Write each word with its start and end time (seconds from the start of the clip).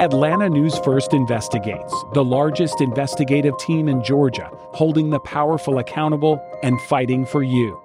Atlanta 0.00 0.48
News 0.48 0.78
First 0.78 1.12
investigates, 1.12 1.94
the 2.14 2.24
largest 2.24 2.80
investigative 2.80 3.52
team 3.58 3.86
in 3.86 4.02
Georgia, 4.02 4.48
holding 4.72 5.10
the 5.10 5.20
powerful 5.20 5.76
accountable 5.76 6.42
and 6.62 6.80
fighting 6.88 7.26
for 7.26 7.42
you. 7.42 7.78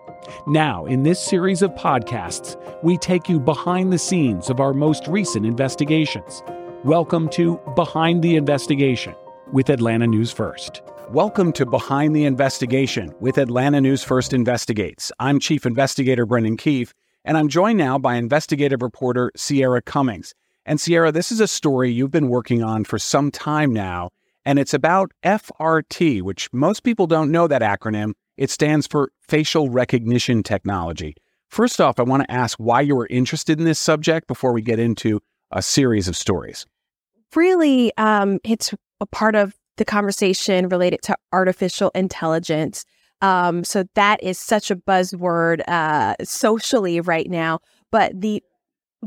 Now, 0.48 0.86
in 0.86 1.04
this 1.04 1.20
series 1.20 1.62
of 1.62 1.72
podcasts, 1.72 2.56
we 2.82 2.98
take 2.98 3.28
you 3.28 3.38
behind 3.38 3.92
the 3.92 3.98
scenes 3.98 4.50
of 4.50 4.62
our 4.62 4.74
most 4.74 5.06
recent 5.10 5.46
investigations. 5.46 6.42
Welcome 6.86 7.28
to 7.32 7.60
Behind 7.76 8.24
the 8.24 8.38
Investigation 8.38 9.14
with 9.52 9.70
Atlanta 9.70 10.08
News 10.08 10.32
First. 10.32 10.84
Welcome 11.10 11.52
to 11.52 11.66
Behind 11.66 12.16
the 12.16 12.24
Investigation 12.24 13.14
with 13.20 13.38
Atlanta 13.38 13.82
News 13.82 14.06
First 14.06 14.32
Investigates. 14.32 15.12
I'm 15.20 15.38
Chief 15.38 15.66
Investigator 15.66 16.26
Brendan 16.26 16.56
Keefe, 16.56 16.94
and 17.26 17.38
I'm 17.38 17.50
joined 17.50 17.78
now 17.78 17.98
by 17.98 18.16
investigative 18.16 18.82
reporter 18.82 19.34
Sierra 19.36 19.82
Cummings. 19.82 20.34
And 20.66 20.82
Sierra, 20.82 21.12
this 21.12 21.32
is 21.32 21.40
a 21.40 21.48
story 21.48 21.92
you've 21.92 22.12
been 22.12 22.30
working 22.30 22.64
on 22.64 22.86
for 22.86 22.98
some 22.98 23.30
time 23.30 23.72
now, 23.72 24.10
and 24.46 24.58
it's 24.58 24.74
about 24.74 25.12
FRT, 25.24 26.22
which 26.24 26.52
most 26.52 26.84
people 26.84 27.06
don't 27.06 27.32
know 27.32 27.48
that 27.48 27.62
acronym. 27.62 28.14
It 28.38 28.50
stands 28.50 28.88
for 28.88 29.12
Facial 29.22 29.70
Recognition 29.70 30.44
Technology. 30.44 31.16
First 31.50 31.80
off, 31.80 32.00
I 32.00 32.04
want 32.04 32.24
to 32.24 32.32
ask 32.32 32.58
why 32.58 32.82
you 32.82 32.96
were 32.96 33.08
interested 33.10 33.60
in 33.60 33.66
this 33.66 33.80
subject 33.80 34.28
before 34.28 34.54
we 34.54 34.62
get 34.62 34.80
into 34.80 35.22
a 35.52 35.62
series 35.62 36.08
of 36.08 36.18
stories. 36.18 36.66
Really, 37.36 37.96
um, 37.98 38.40
it's 38.44 38.74
a 39.00 39.06
part 39.06 39.36
of 39.36 39.56
the 39.78 39.86
conversation 39.86 40.68
related 40.70 41.02
to 41.04 41.16
artificial 41.32 41.92
intelligence. 41.94 42.86
Um, 43.22 43.64
so 43.64 43.86
that 43.96 44.22
is 44.24 44.40
such 44.40 44.72
a 44.72 44.76
buzzword 44.76 45.62
uh, 45.68 46.16
socially 46.24 47.02
right 47.02 47.30
now. 47.30 47.60
But 47.92 48.20
the 48.20 48.44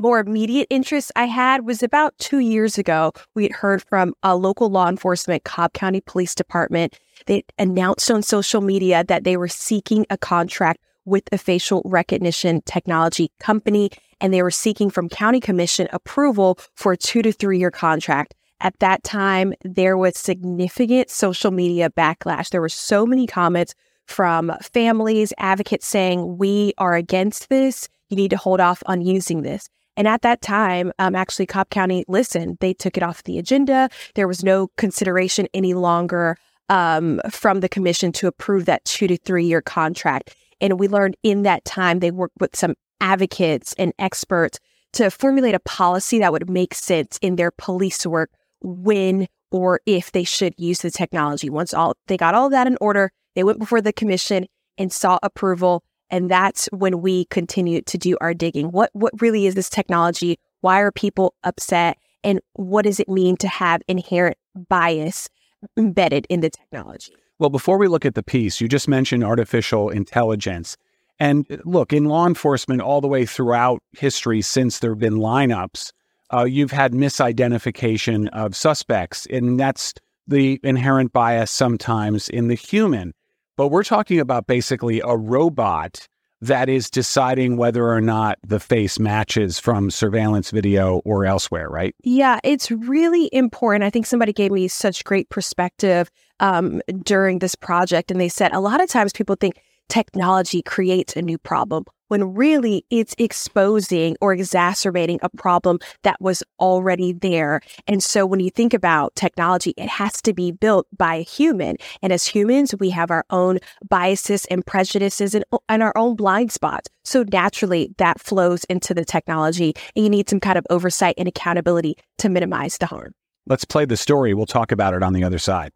more 0.01 0.19
immediate 0.21 0.67
interest 0.71 1.13
I 1.17 1.27
had 1.27 1.67
was 1.67 1.83
about 1.83 2.17
two 2.19 2.39
years 2.39 2.79
ago. 2.79 3.13
We 3.35 3.45
had 3.45 3.53
heard 3.53 3.83
from 3.83 4.15
a 4.23 4.37
local 4.37 4.71
law 4.71 4.89
enforcement, 4.89 5.45
Cobb 5.45 5.73
County 5.73 6.01
Police 6.01 6.35
Department. 6.35 6.99
They 7.27 7.45
announced 7.59 8.11
on 8.11 8.23
social 8.23 8.61
media 8.61 9.05
that 9.05 9.25
they 9.25 9.37
were 9.37 9.49
seeking 9.49 10.07
a 10.11 10.17
contract 10.19 10.81
with 11.05 11.25
a 11.33 11.39
facial 11.39 11.83
recognition 11.85 12.63
technology 12.63 13.31
company, 13.41 13.91
and 14.21 14.33
they 14.33 14.43
were 14.43 14.51
seeking 14.51 14.91
from 14.91 15.09
County 15.09 15.41
Commission 15.41 15.89
approval 15.93 16.59
for 16.75 16.93
a 16.93 16.97
two 16.97 17.23
to 17.23 17.33
three 17.33 17.59
year 17.59 17.71
contract. 17.71 18.35
At 18.61 18.79
that 18.81 19.05
time, 19.05 19.55
there 19.63 19.97
was 19.97 20.19
significant 20.19 21.11
social 21.11 21.51
media 21.51 21.91
backlash. 21.91 22.51
There 22.51 22.61
were 22.61 22.69
so 22.69 23.07
many 23.07 23.27
comments 23.27 23.75
from 24.07 24.53
families, 24.61 25.33
advocates 25.39 25.87
saying, 25.87 26.39
We 26.39 26.73
are 26.79 26.95
against 26.95 27.49
this. 27.49 27.89
You 28.09 28.17
need 28.17 28.31
to 28.31 28.37
hold 28.37 28.61
off 28.61 28.83
on 28.87 29.01
using 29.03 29.43
this. 29.43 29.69
And 29.99 30.07
at 30.07 30.23
that 30.23 30.41
time, 30.41 30.93
um, 31.01 31.17
actually, 31.17 31.47
Cobb 31.47 31.71
County 31.71 32.05
listened. 32.07 32.59
They 32.61 32.73
took 32.73 32.97
it 32.97 33.03
off 33.03 33.25
the 33.25 33.37
agenda. 33.37 33.91
There 34.15 34.29
was 34.29 34.45
no 34.45 34.69
consideration 34.79 35.49
any 35.53 35.75
longer 35.75 36.37
um, 36.69 37.21
from 37.31 37.61
the 37.61 37.69
commission 37.69 38.13
to 38.13 38.29
approve 38.29 38.65
that 38.67 38.85
two 38.85 39.09
to 39.09 39.17
three 39.17 39.45
year 39.45 39.61
contract. 39.61 40.37
And 40.61 40.79
we 40.79 40.87
learned 40.87 41.17
in 41.25 41.43
that 41.43 41.65
time 41.65 41.99
they 41.99 42.13
worked 42.13 42.37
with 42.39 42.55
some 42.55 42.75
advocates 43.01 43.75
and 43.77 43.93
experts 43.99 44.61
to 44.93 45.11
formulate 45.11 45.57
a 45.57 45.61
policy 45.61 46.21
that 46.21 46.31
would 46.31 46.49
make 46.49 46.75
sense 46.75 47.19
in 47.21 47.35
their 47.35 47.51
police 47.51 48.07
work 48.07 48.31
when 48.61 49.27
or 49.51 49.81
if 49.85 50.13
they 50.13 50.25
should 50.25 50.55
use 50.57 50.81
the 50.81 50.93
technology. 50.93 51.51
Once 51.51 51.75
all 51.75 51.97
they 52.07 52.17
got 52.17 52.35
all 52.35 52.51
that 52.51 52.69
in 52.69 52.77
order, 52.81 53.11
they 53.35 53.43
went 53.43 53.59
before 53.59 53.81
the 53.81 53.93
commission 53.93 54.47
and 54.77 54.93
saw 54.93 55.19
approval 55.25 55.83
and 56.11 56.31
that's 56.31 56.67
when 56.67 57.01
we 57.01 57.27
continue 57.27 57.83
to 57.83 57.99
do 57.99 58.17
our 58.21 58.35
digging. 58.35 58.69
What 58.69 58.91
what 58.93 59.21
really 59.21 59.47
is 59.47 59.55
this 59.55 59.69
technology? 59.69 60.39
Why 60.61 60.81
are 60.81 60.91
people 60.91 61.35
upset? 61.45 61.99
And 62.25 62.41
what 62.55 62.83
does 62.83 62.99
it 62.99 63.09
mean 63.09 63.37
to 63.39 63.49
have 63.49 63.83
inherent 63.89 64.37
bias 64.69 65.29
embedded 65.77 66.27
in 66.29 66.41
the 66.41 66.51
technology? 66.51 67.15
Well, 67.39 67.51
before 67.51 67.79
we 67.79 67.87
look 67.87 68.05
at 68.05 68.15
the 68.15 68.23
piece, 68.23 68.61
you 68.61 68.69
just 68.69 68.89
mentioned 68.89 69.23
artificial 69.23 69.91
intelligence. 69.91 70.77
And 71.21 71.47
uh, 71.51 71.59
look, 71.65 71.93
in 71.93 72.07
law 72.07 72.27
enforcement, 72.27 72.81
all 72.81 73.01
the 73.01 73.09
way 73.09 73.25
throughout 73.25 73.81
history, 73.93 74.43
since 74.43 74.81
there 74.81 74.91
have 74.91 74.99
been 74.99 75.15
lineups, 75.15 75.93
uh, 76.33 76.45
you've 76.45 76.73
had 76.73 76.93
misidentification 76.93 78.29
of 78.31 78.57
suspects. 78.57 79.27
And 79.31 79.59
that's 79.59 79.95
the 80.27 80.61
inherent 80.63 81.13
bias 81.13 81.51
sometimes 81.51 82.29
in 82.29 82.49
the 82.49 82.55
human. 82.55 83.15
But 83.59 83.69
we're 83.69 83.83
talking 83.83 84.21
about 84.21 84.47
basically 84.47 85.03
a 85.05 85.17
robot 85.17 86.07
that 86.41 86.69
is 86.69 86.89
deciding 86.89 87.57
whether 87.57 87.89
or 87.89 88.01
not 88.01 88.39
the 88.47 88.61
face 88.61 89.01
matches 89.01 89.59
from 89.59 89.91
surveillance 89.91 90.53
video 90.53 90.99
or 91.05 91.27
elsewhere, 91.27 91.69
right? 91.69 91.93
Yeah, 92.05 92.39
it's 92.45 92.71
really 92.71 93.29
important. 93.33 93.83
I 93.83 93.91
think 93.91 94.07
somebody 94.07 94.33
gave 94.33 94.53
me 94.53 94.69
such 94.69 95.03
great 95.03 95.29
perspective 95.29 96.09
um, 96.39 96.81
during 97.03 97.41
this 97.41 97.57
project, 97.57 98.13
and 98.13 98.21
they 98.21 98.29
said 98.29 98.53
a 98.53 98.61
lot 98.61 98.81
of 98.81 98.89
times 98.89 99.13
people 99.13 99.35
think 99.35 99.61
technology 99.89 100.63
creates 100.63 101.17
a 101.17 101.23
new 101.23 101.39
problem 101.39 101.85
when 102.09 102.35
really 102.35 102.85
it's 102.91 103.15
exposing 103.19 104.17
or 104.21 104.33
exacerbating 104.33 105.19
a 105.23 105.29
problem 105.29 105.79
that 106.03 106.21
was 106.21 106.43
already 106.59 107.13
there. 107.13 107.61
And 107.87 108.03
so 108.03 108.27
when 108.27 108.41
you 108.41 108.51
think 108.51 108.75
about 108.75 109.15
technology, 109.15 109.75
it 109.77 109.89
has 109.89 110.21
to 110.23 110.33
be 110.33 110.51
built 110.51 110.87
by 110.97 111.17
a 111.17 111.23
human. 111.23 111.77
And 112.03 112.13
as 112.13 112.27
humans, 112.27 112.75
we 112.79 112.91
have 112.91 113.11
our 113.11 113.25
own 113.31 113.59
biases 113.89 114.45
and 114.47 114.65
prejudices 114.65 115.35
and, 115.35 115.45
and 115.69 115.83
our 115.83 115.97
own 115.97 116.17
blind 116.17 116.51
spots. 116.51 116.89
So 117.05 117.25
naturally 117.31 117.95
that 117.99 118.21
flows 118.21 118.65
into 118.65 118.95
the 118.95 119.05
technology 119.05 119.75
and 119.95 120.05
you 120.05 120.11
need 120.11 120.29
some 120.29 120.41
kind 120.41 120.59
of 120.59 120.67
oversight 120.71 121.15
and 121.19 121.29
accountability 121.29 121.97
to 122.19 122.29
minimize 122.29 122.79
the 122.79 122.87
harm. 122.87 123.13
Let's 123.47 123.65
play 123.65 123.87
the 123.87 123.97
story. 123.97 124.35
We'll 124.35 124.47
talk 124.47 124.73
about 124.73 124.93
it 124.93 125.03
on 125.03 125.15
the 125.15 125.25
other 125.25 125.39
side. 125.39 125.73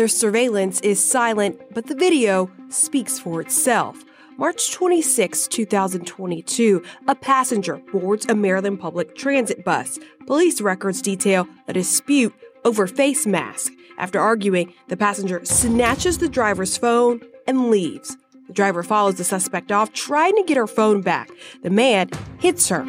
Their 0.00 0.08
surveillance 0.08 0.80
is 0.80 1.04
silent, 1.04 1.60
but 1.74 1.86
the 1.86 1.94
video 1.94 2.50
speaks 2.70 3.18
for 3.18 3.42
itself. 3.42 4.02
March 4.38 4.72
26, 4.72 5.46
2022, 5.48 6.82
a 7.06 7.14
passenger 7.14 7.82
boards 7.92 8.24
a 8.24 8.34
Maryland 8.34 8.80
public 8.80 9.14
transit 9.14 9.62
bus. 9.62 9.98
Police 10.26 10.62
records 10.62 11.02
detail 11.02 11.46
a 11.68 11.74
dispute 11.74 12.32
over 12.64 12.86
face 12.86 13.26
mask. 13.26 13.74
After 13.98 14.18
arguing, 14.18 14.72
the 14.88 14.96
passenger 14.96 15.44
snatches 15.44 16.16
the 16.16 16.30
driver's 16.30 16.78
phone 16.78 17.20
and 17.46 17.70
leaves. 17.70 18.16
The 18.46 18.54
driver 18.54 18.82
follows 18.82 19.16
the 19.16 19.24
suspect 19.24 19.70
off, 19.70 19.92
trying 19.92 20.34
to 20.36 20.44
get 20.44 20.56
her 20.56 20.66
phone 20.66 21.02
back. 21.02 21.28
The 21.62 21.68
man 21.68 22.08
hits 22.38 22.70
her 22.70 22.84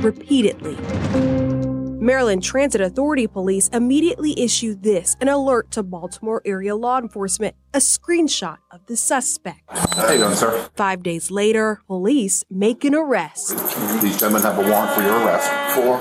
repeatedly. 0.00 1.37
Maryland 2.00 2.44
Transit 2.44 2.80
Authority 2.80 3.26
police 3.26 3.66
immediately 3.72 4.38
issued 4.38 4.84
this 4.84 5.16
an 5.20 5.28
alert 5.28 5.72
to 5.72 5.82
Baltimore 5.82 6.40
area 6.44 6.76
law 6.76 6.98
enforcement, 6.98 7.56
a 7.74 7.78
screenshot 7.78 8.58
of 8.70 8.86
the 8.86 8.96
suspect. 8.96 9.62
How 9.68 10.12
you 10.12 10.18
doing, 10.18 10.36
sir? 10.36 10.68
Five 10.76 11.02
days 11.02 11.32
later, 11.32 11.80
police 11.88 12.44
make 12.48 12.84
an 12.84 12.94
arrest. 12.94 13.50
These 14.00 14.20
gentlemen 14.20 14.42
have 14.42 14.58
a 14.58 14.70
warrant 14.70 14.92
for 14.92 15.02
your 15.02 15.16
arrest. 15.24 15.50
For? 15.74 15.98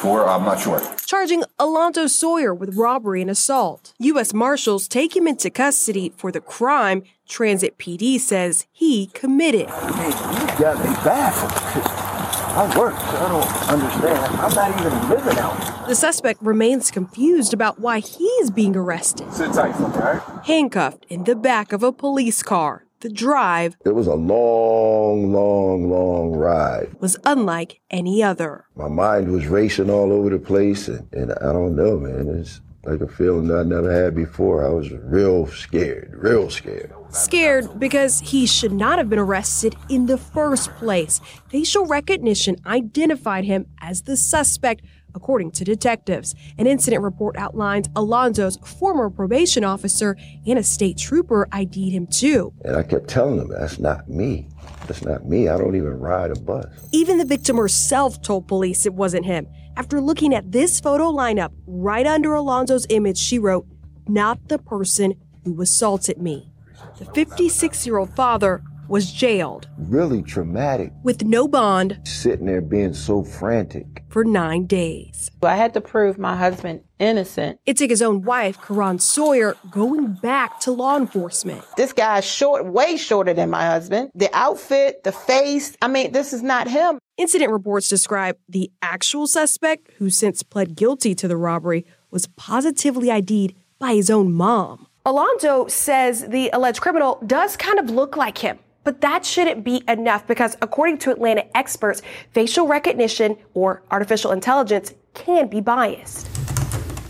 For, 0.00 0.28
I'm 0.28 0.44
not 0.44 0.60
sure. 0.60 0.82
Charging 1.06 1.42
Alonzo 1.58 2.06
Sawyer 2.06 2.54
with 2.54 2.76
robbery 2.76 3.22
and 3.22 3.30
assault. 3.30 3.94
U.S. 4.00 4.34
Marshals 4.34 4.86
take 4.88 5.16
him 5.16 5.26
into 5.26 5.48
custody 5.48 6.12
for 6.18 6.30
the 6.30 6.42
crime 6.42 7.02
Transit 7.26 7.78
PD 7.78 8.20
says 8.20 8.66
he 8.72 9.06
committed. 9.06 9.70
Hey, 9.70 10.08
you 10.08 10.58
got 10.58 10.78
me 10.78 10.94
baffled. 11.02 12.17
I 12.50 12.78
work, 12.78 12.94
so 12.98 13.06
I 13.06 13.28
don't 13.28 13.68
understand. 13.72 14.36
I'm 14.36 14.54
not 14.54 14.80
even 14.80 15.08
living 15.08 15.38
out. 15.38 15.86
The 15.88 15.94
suspect 15.94 16.42
remains 16.42 16.90
confused 16.90 17.54
about 17.54 17.78
why 17.80 18.00
he's 18.00 18.50
being 18.50 18.74
arrested. 18.76 19.32
Sit 19.32 19.52
tight, 19.52 19.74
all 19.80 19.88
right? 19.90 20.22
Handcuffed 20.44 21.06
in 21.08 21.24
the 21.24 21.36
back 21.36 21.72
of 21.72 21.82
a 21.82 21.92
police 21.92 22.42
car. 22.42 22.84
The 23.00 23.08
drive 23.10 23.76
It 23.84 23.94
was 23.94 24.08
a 24.08 24.14
long, 24.14 25.32
long, 25.32 25.88
long 25.88 26.32
ride. 26.32 26.96
was 27.00 27.16
unlike 27.24 27.80
any 27.92 28.24
other. 28.24 28.64
My 28.74 28.88
mind 28.88 29.30
was 29.30 29.46
racing 29.46 29.88
all 29.88 30.12
over 30.12 30.30
the 30.30 30.40
place, 30.40 30.88
and, 30.88 31.06
and 31.12 31.32
I 31.34 31.52
don't 31.52 31.76
know, 31.76 31.96
man. 32.00 32.26
It's 32.40 32.60
like 32.84 33.00
a 33.00 33.08
feeling 33.08 33.48
that 33.48 33.58
I 33.58 33.62
never 33.64 33.92
had 33.92 34.14
before. 34.14 34.64
I 34.64 34.70
was 34.70 34.90
real 34.92 35.46
scared, 35.46 36.14
real 36.14 36.48
scared. 36.50 36.92
Scared 37.10 37.78
because 37.78 38.20
he 38.20 38.46
should 38.46 38.72
not 38.72 38.98
have 38.98 39.08
been 39.08 39.18
arrested 39.18 39.74
in 39.88 40.06
the 40.06 40.18
first 40.18 40.70
place. 40.76 41.20
Facial 41.48 41.86
recognition 41.86 42.56
identified 42.66 43.44
him 43.44 43.66
as 43.80 44.02
the 44.02 44.16
suspect, 44.16 44.82
according 45.14 45.50
to 45.52 45.64
detectives. 45.64 46.34
An 46.58 46.66
incident 46.66 47.02
report 47.02 47.36
outlines 47.36 47.88
Alonzo's 47.88 48.58
former 48.58 49.10
probation 49.10 49.64
officer 49.64 50.16
and 50.46 50.58
a 50.58 50.62
state 50.62 50.98
trooper 50.98 51.48
ID'd 51.50 51.92
him 51.92 52.06
too. 52.06 52.52
And 52.64 52.76
I 52.76 52.82
kept 52.82 53.08
telling 53.08 53.38
them, 53.38 53.48
that's 53.48 53.78
not 53.78 54.08
me. 54.08 54.48
That's 54.86 55.02
not 55.02 55.26
me. 55.26 55.48
I 55.48 55.58
don't 55.58 55.76
even 55.76 55.98
ride 55.98 56.30
a 56.30 56.38
bus. 56.38 56.66
Even 56.92 57.18
the 57.18 57.24
victim 57.24 57.56
herself 57.56 58.22
told 58.22 58.46
police 58.48 58.86
it 58.86 58.94
wasn't 58.94 59.24
him. 59.26 59.46
After 59.78 60.00
looking 60.00 60.34
at 60.34 60.50
this 60.50 60.80
photo 60.80 61.12
lineup 61.12 61.52
right 61.64 62.04
under 62.04 62.30
Alonzo's 62.30 62.84
image, 62.90 63.16
she 63.16 63.38
wrote, 63.38 63.64
Not 64.08 64.48
the 64.48 64.58
person 64.58 65.14
who 65.44 65.62
assaulted 65.62 66.20
me. 66.20 66.50
The 66.98 67.04
56 67.04 67.86
year 67.86 67.98
old 67.98 68.12
father 68.16 68.60
was 68.88 69.12
jailed. 69.12 69.68
Really 69.76 70.22
traumatic. 70.22 70.92
With 71.02 71.24
no 71.24 71.46
bond. 71.46 72.00
Sitting 72.04 72.46
there 72.46 72.60
being 72.60 72.94
so 72.94 73.22
frantic. 73.22 74.04
For 74.08 74.24
nine 74.24 74.66
days. 74.66 75.30
I 75.42 75.56
had 75.56 75.74
to 75.74 75.80
prove 75.80 76.18
my 76.18 76.36
husband 76.36 76.80
innocent. 76.98 77.60
It 77.66 77.76
took 77.76 77.90
his 77.90 78.02
own 78.02 78.22
wife, 78.22 78.60
Karan 78.60 78.98
Sawyer, 78.98 79.56
going 79.70 80.14
back 80.14 80.60
to 80.60 80.72
law 80.72 80.96
enforcement. 80.96 81.64
This 81.76 81.92
guy's 81.92 82.24
short, 82.24 82.66
way 82.66 82.96
shorter 82.96 83.34
than 83.34 83.50
my 83.50 83.66
husband. 83.66 84.10
The 84.14 84.30
outfit, 84.32 85.04
the 85.04 85.12
face, 85.12 85.76
I 85.80 85.88
mean, 85.88 86.12
this 86.12 86.32
is 86.32 86.42
not 86.42 86.68
him. 86.68 86.98
Incident 87.16 87.52
reports 87.52 87.88
describe 87.88 88.36
the 88.48 88.70
actual 88.80 89.26
suspect, 89.26 89.90
who 89.98 90.10
since 90.10 90.42
pled 90.42 90.76
guilty 90.76 91.14
to 91.16 91.28
the 91.28 91.36
robbery, 91.36 91.84
was 92.10 92.26
positively 92.36 93.10
ID'd 93.10 93.54
by 93.78 93.94
his 93.94 94.10
own 94.10 94.32
mom. 94.32 94.86
Alonzo 95.04 95.66
says 95.68 96.28
the 96.28 96.50
alleged 96.52 96.80
criminal 96.80 97.18
does 97.26 97.56
kind 97.56 97.78
of 97.78 97.90
look 97.90 98.16
like 98.16 98.38
him. 98.38 98.58
But 98.88 99.02
that 99.02 99.26
shouldn't 99.26 99.64
be 99.64 99.84
enough 99.86 100.26
because, 100.26 100.56
according 100.62 100.96
to 101.00 101.10
Atlanta 101.10 101.44
experts, 101.54 102.00
facial 102.32 102.66
recognition 102.66 103.36
or 103.52 103.82
artificial 103.90 104.32
intelligence 104.32 104.94
can 105.12 105.46
be 105.48 105.60
biased. 105.60 106.26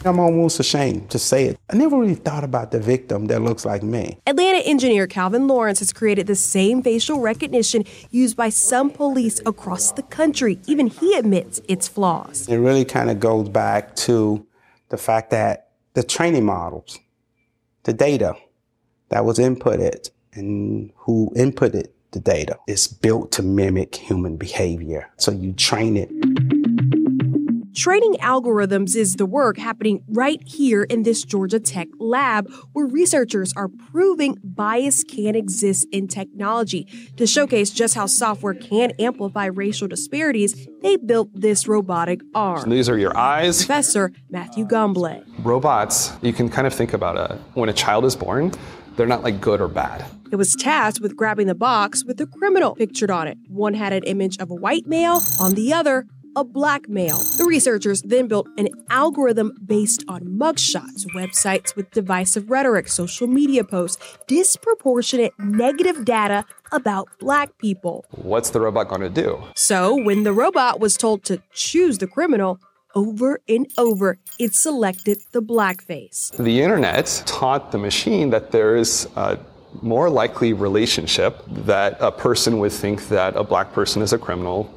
I'm 0.05 0.19
almost 0.19 0.59
ashamed 0.59 1.09
to 1.11 1.21
say 1.21 1.45
it. 1.45 1.61
I 1.71 1.77
never 1.77 1.97
really 1.97 2.17
thought 2.17 2.43
about 2.43 2.73
the 2.73 2.81
victim 2.81 3.27
that 3.27 3.43
looks 3.43 3.65
like 3.65 3.85
me. 3.85 4.19
Atlanta 4.27 4.59
engineer 4.67 5.07
Calvin 5.07 5.47
Lawrence 5.47 5.79
has 5.79 5.93
created 5.93 6.27
the 6.27 6.35
same 6.35 6.83
facial 6.83 7.21
recognition 7.21 7.85
used 8.11 8.37
by 8.37 8.49
some 8.49 8.91
police 8.91 9.41
across 9.47 9.93
the 9.93 10.03
country. 10.03 10.59
Even 10.67 10.89
he 10.89 11.15
admits 11.15 11.61
its 11.69 11.87
flaws. 11.87 12.49
It 12.49 12.57
really 12.57 12.85
kind 12.85 13.09
of 13.09 13.21
goes 13.21 13.49
back 13.49 13.95
to 14.09 14.45
the 14.89 14.97
fact 14.97 15.31
that 15.31 15.69
the 15.95 16.03
training 16.03 16.45
models, 16.45 16.99
the 17.85 17.93
data 17.93 18.35
that 19.11 19.25
was 19.25 19.39
inputted, 19.39 20.11
and 20.38 20.90
who 20.96 21.32
inputted 21.37 21.88
the 22.12 22.20
data 22.20 22.58
It's 22.67 22.87
built 22.87 23.32
to 23.32 23.43
mimic 23.43 23.94
human 23.94 24.37
behavior. 24.37 25.11
So 25.19 25.31
you 25.31 25.52
train 25.52 25.96
it. 25.96 26.11
Training 27.76 28.14
algorithms 28.14 28.96
is 28.96 29.17
the 29.17 29.26
work 29.26 29.56
happening 29.56 30.02
right 30.08 30.43
here 30.44 30.82
in 30.82 31.05
this 31.05 31.23
Georgia 31.23 31.61
Tech 31.61 31.87
lab, 32.00 32.50
where 32.73 32.87
researchers 32.87 33.52
are 33.56 33.69
proving 33.93 34.37
bias 34.43 35.05
can 35.05 35.37
exist 35.37 35.87
in 35.93 36.08
technology. 36.08 36.88
To 37.19 37.26
showcase 37.26 37.70
just 37.70 37.94
how 37.94 38.06
software 38.06 38.55
can 38.55 38.93
amplify 38.99 39.46
racial 39.46 39.87
disparities, 39.87 40.67
they 40.82 40.96
built 40.96 41.29
this 41.34 41.69
robotic 41.69 42.20
arm. 42.34 42.62
So 42.62 42.70
these 42.70 42.88
are 42.88 42.99
your 42.99 43.17
eyes. 43.17 43.58
Professor 43.58 44.12
Matthew 44.29 44.67
Gombolay. 44.67 45.25
Robots, 45.44 46.12
you 46.20 46.32
can 46.32 46.49
kind 46.49 46.67
of 46.67 46.75
think 46.75 46.94
about 46.94 47.17
a, 47.17 47.38
when 47.55 47.69
a 47.69 47.75
child 47.75 48.05
is 48.05 48.17
born, 48.17 48.50
they're 48.96 49.06
not 49.06 49.23
like 49.23 49.41
good 49.41 49.61
or 49.61 49.69
bad. 49.69 50.05
It 50.31 50.37
was 50.37 50.55
tasked 50.55 51.01
with 51.01 51.17
grabbing 51.17 51.47
the 51.47 51.55
box 51.55 52.05
with 52.05 52.21
a 52.21 52.27
criminal 52.27 52.75
pictured 52.75 53.11
on 53.11 53.27
it. 53.29 53.39
One 53.49 53.73
had 53.73 53.95
an 53.95 54.03
image 54.03 54.37
of 54.39 54.51
a 54.51 54.55
white 54.55 54.87
male, 54.87 55.21
on 55.41 55.55
the 55.55 55.73
other, 55.73 56.07
a 56.37 56.45
black 56.45 56.87
male. 56.89 57.19
The 57.39 57.45
researchers 57.45 58.03
then 58.03 58.29
built 58.29 58.47
an 58.59 58.69
algorithm 58.91 59.57
based 59.65 60.05
on 60.07 60.21
mugshots, 60.23 61.07
websites 61.15 61.75
with 61.75 61.91
divisive 61.93 62.51
rhetoric, 62.51 62.89
social 62.89 63.27
media 63.27 63.65
posts, 63.65 64.19
disproportionate 64.27 65.33
negative 65.39 66.05
data 66.05 66.45
about 66.73 67.09
black 67.19 67.57
people. 67.57 68.05
What's 68.11 68.51
the 68.51 68.61
robot 68.61 68.89
going 68.89 69.01
to 69.01 69.09
do? 69.09 69.43
So, 69.55 69.97
when 69.97 70.25
the 70.25 70.33
robot 70.35 70.79
was 70.79 70.97
told 70.99 71.25
to 71.25 71.43
choose 71.53 71.99
the 71.99 72.07
criminal, 72.07 72.61
over 72.95 73.41
and 73.49 73.67
over, 73.79 74.19
it 74.39 74.55
selected 74.55 75.23
the 75.33 75.41
blackface. 75.41 76.37
The 76.37 76.61
internet 76.63 77.23
taught 77.27 77.73
the 77.73 77.79
machine 77.79 78.31
that 78.31 78.51
there 78.51 78.77
is 78.77 79.09
a 79.17 79.39
more 79.83 80.11
likely 80.11 80.53
relationship 80.53 81.43
that 81.49 81.97
a 82.01 82.13
person 82.13 82.59
would 82.59 82.73
think 82.73 83.09
that 83.09 83.37
a 83.37 83.45
black 83.45 83.73
person 83.73 84.03
is 84.03 84.13
a 84.13 84.19
criminal 84.19 84.75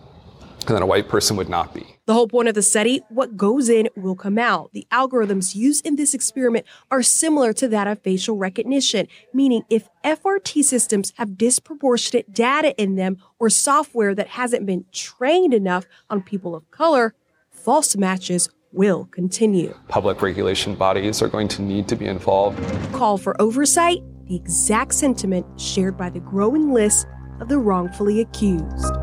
and 0.68 0.76
that 0.76 0.82
a 0.82 0.86
white 0.86 1.10
person 1.10 1.36
would 1.38 1.50
not 1.50 1.74
be. 1.74 1.86
The 2.06 2.14
whole 2.14 2.28
point 2.28 2.48
of 2.48 2.56
the 2.56 2.62
study 2.62 3.02
what 3.10 3.38
goes 3.38 3.70
in 3.70 3.90
will 3.96 4.16
come 4.16 4.38
out. 4.38 4.72
The 4.74 4.86
algorithms 4.92 5.56
used 5.56 5.86
in 5.86 5.96
this 5.96 6.14
experiment 6.14 6.66
are 6.90 7.02
similar 7.02 7.54
to 7.54 7.68
that 7.70 7.88
of 7.88 8.02
facial 8.02 8.38
recognition, 8.38 9.08
meaning 9.34 9.64
if 9.70 9.88
FRT 10.04 10.64
systems 10.64 11.14
have 11.18 11.38
disproportionate 11.38 12.34
data 12.34 12.76
in 12.82 12.96
them 12.96 13.18
or 13.40 13.50
software 13.50 14.14
that 14.16 14.30
hasn't 14.30 14.66
been 14.66 14.86
trained 14.92 15.54
enough 15.54 15.86
on 16.10 16.22
people 16.22 16.56
of 16.56 16.70
color, 16.72 17.14
false 17.50 17.96
matches 17.96 18.50
will 18.72 19.06
continue. 19.06 19.76
Public 19.88 20.22
regulation 20.22 20.76
bodies 20.76 21.22
are 21.22 21.28
going 21.28 21.48
to 21.50 21.62
need 21.62 21.88
to 21.88 21.96
be 21.96 22.06
involved. 22.06 22.60
Call 22.94 23.18
for 23.18 23.40
oversight, 23.42 24.02
the 24.32 24.38
exact 24.38 24.94
sentiment 24.94 25.46
shared 25.60 25.98
by 25.98 26.10
the 26.10 26.22
growing 26.22 26.72
list 26.72 27.06
of 27.42 27.50
the 27.50 27.58
wrongfully 27.58 28.22
accused 28.22 28.94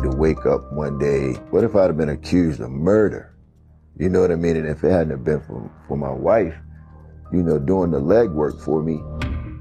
to 0.00 0.16
wake 0.16 0.46
up 0.46 0.72
one 0.72 0.96
day, 0.96 1.32
what 1.50 1.64
if 1.64 1.74
I'd 1.74 1.88
have 1.88 1.96
been 1.96 2.10
accused 2.10 2.60
of 2.60 2.70
murder? 2.70 3.34
You 3.98 4.08
know 4.08 4.20
what 4.20 4.30
I 4.30 4.36
mean? 4.36 4.56
And 4.56 4.68
if 4.68 4.84
it 4.84 4.90
hadn't 4.90 5.10
have 5.10 5.24
been 5.24 5.40
for, 5.40 5.68
for 5.88 5.96
my 5.96 6.12
wife, 6.12 6.54
you 7.32 7.42
know, 7.42 7.58
doing 7.58 7.90
the 7.90 8.00
legwork 8.00 8.62
for 8.62 8.80
me, 8.80 9.02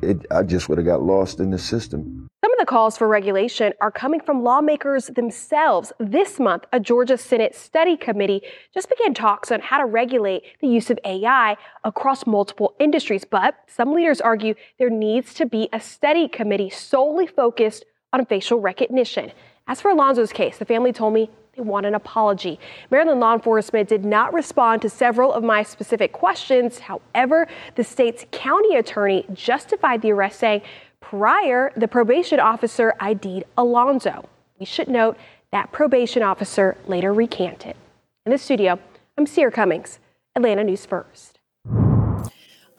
it, 0.08 0.28
I 0.30 0.44
just 0.44 0.70
would 0.70 0.78
have 0.78 0.86
got 0.86 1.02
lost 1.02 1.40
in 1.40 1.50
the 1.50 1.58
system. 1.58 2.25
Of 2.56 2.60
the 2.60 2.66
calls 2.68 2.98
for 2.98 3.10
regulation 3.10 3.74
are 3.82 3.92
coming 3.92 4.22
from 4.22 4.42
lawmakers 4.42 5.08
themselves. 5.08 5.92
This 6.00 6.40
month, 6.40 6.64
a 6.72 6.80
Georgia 6.80 7.18
Senate 7.18 7.54
study 7.54 7.98
committee 7.98 8.42
just 8.74 8.88
began 8.88 9.14
talks 9.14 9.52
on 9.52 9.60
how 9.60 9.78
to 9.78 9.86
regulate 9.86 10.44
the 10.62 10.68
use 10.68 10.90
of 10.90 10.98
AI 11.04 11.58
across 11.84 12.26
multiple 12.26 12.74
industries. 12.80 13.26
But 13.26 13.56
some 13.68 13.94
leaders 13.94 14.22
argue 14.22 14.56
there 14.80 14.90
needs 14.90 15.34
to 15.34 15.46
be 15.46 15.68
a 15.74 15.82
study 15.82 16.30
committee 16.30 16.70
solely 16.70 17.28
focused 17.28 17.84
on 18.14 18.26
facial 18.26 18.62
recognition. 18.62 19.34
As 19.68 19.82
for 19.82 19.92
Alonzo's 19.92 20.32
case, 20.32 20.58
the 20.58 20.64
family 20.64 20.94
told 20.94 21.14
me 21.14 21.30
they 21.58 21.62
want 21.62 21.86
an 21.86 21.96
apology. 21.96 22.58
Maryland 22.90 23.20
law 23.20 23.34
enforcement 23.34 23.90
did 23.90 24.06
not 24.06 24.34
respond 24.34 24.82
to 24.84 24.90
several 24.90 25.34
of 25.34 25.44
my 25.44 25.62
specific 25.62 26.14
questions. 26.14 26.80
However, 26.80 27.48
the 27.76 27.84
state's 27.84 28.26
county 28.32 28.78
attorney 28.78 29.26
justified 29.34 30.02
the 30.02 30.12
arrest, 30.12 30.40
saying 30.40 30.62
prior, 31.10 31.72
the 31.76 31.88
probation 31.88 32.40
officer 32.40 32.96
ID'd 33.00 33.44
Alonzo. 33.58 34.28
We 34.60 34.66
should 34.66 34.88
note 34.88 35.18
that 35.52 35.72
probation 35.72 36.24
officer 36.24 36.78
later 36.88 37.14
recanted. 37.14 37.76
In 38.26 38.32
the 38.32 38.40
studio, 38.40 38.80
I'm 39.16 39.28
Sierra 39.28 39.52
Cummings, 39.52 40.00
Atlanta 40.36 40.64
News 40.64 40.86
First. 40.86 41.40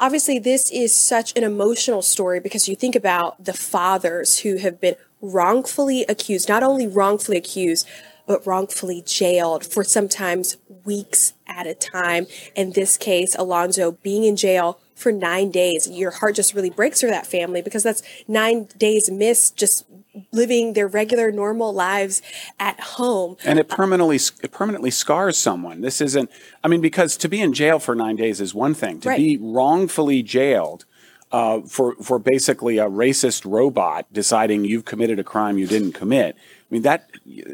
Obviously, 0.01 0.41
this 0.41 0.71
is 0.73 0.95
such 0.95 1.37
an 1.37 1.45
emotional 1.45 2.03
story 2.03 2.41
because 2.41 2.69
you 2.69 2.75
think 2.75 2.97
about 2.97 3.43
the 3.43 3.53
fathers 3.53 4.41
who 4.41 4.57
have 4.57 4.81
been 4.81 4.97
wrongfully 5.23 6.05
accused, 6.09 6.49
not 6.49 6.65
only 6.65 6.87
wrongfully 6.87 7.39
accused, 7.39 7.87
but 8.27 8.45
wrongfully 8.45 9.03
jailed 9.07 9.65
for 9.65 9.85
sometimes 9.85 10.57
weeks 10.85 11.33
at 11.47 11.67
a 11.67 11.75
time. 11.75 12.27
In 12.57 12.73
this 12.73 12.97
case, 12.97 13.37
Alonzo 13.37 13.93
being 13.93 14.25
in 14.25 14.37
jail 14.37 14.81
for 14.97 15.13
nine 15.13 15.53
days. 15.53 15.89
Your 15.89 16.11
heart 16.11 16.35
just 16.35 16.55
really 16.55 16.71
breaks 16.71 17.01
for 17.01 17.07
that 17.07 17.27
family 17.27 17.63
because 17.63 17.85
that's 17.85 18.03
nine 18.27 18.69
days 18.77 19.09
missed 19.11 19.57
just 19.57 19.85
living 20.33 20.73
their 20.73 20.89
regular 20.89 21.31
normal 21.31 21.73
lives 21.75 22.23
at 22.59 22.81
home 22.81 23.37
and 23.45 23.59
it 23.59 23.69
permanently 23.69 24.17
it 24.17 24.51
permanently 24.51 24.91
scars 24.91 25.37
someone 25.37 25.83
this 25.83 26.01
isn't 26.01 26.31
i 26.65 26.69
mean 26.69 26.81
because 26.81 27.19
to 27.19 27.29
be 27.29 27.39
in 27.39 27.53
jail 27.53 27.79
for 27.79 27.95
9 27.95 28.17
days 28.17 28.41
is 28.41 28.55
one 28.55 28.73
thing 28.73 28.99
to 28.99 29.11
right. 29.11 29.19
be 29.19 29.37
wrongfully 29.37 30.23
jailed 30.23 30.87
uh, 31.33 31.61
for 31.63 31.95
for 31.97 32.19
basically 32.19 32.79
a 32.79 32.87
racist 32.87 33.45
robot 33.51 34.07
deciding 34.13 34.65
you've 34.65 34.85
committed 34.85 35.19
a 35.19 35.25
crime 35.25 35.59
you 35.59 35.67
didn't 35.67 35.93
commit. 35.93 36.37
I 36.69 36.75
mean 36.75 36.83
that 36.83 37.09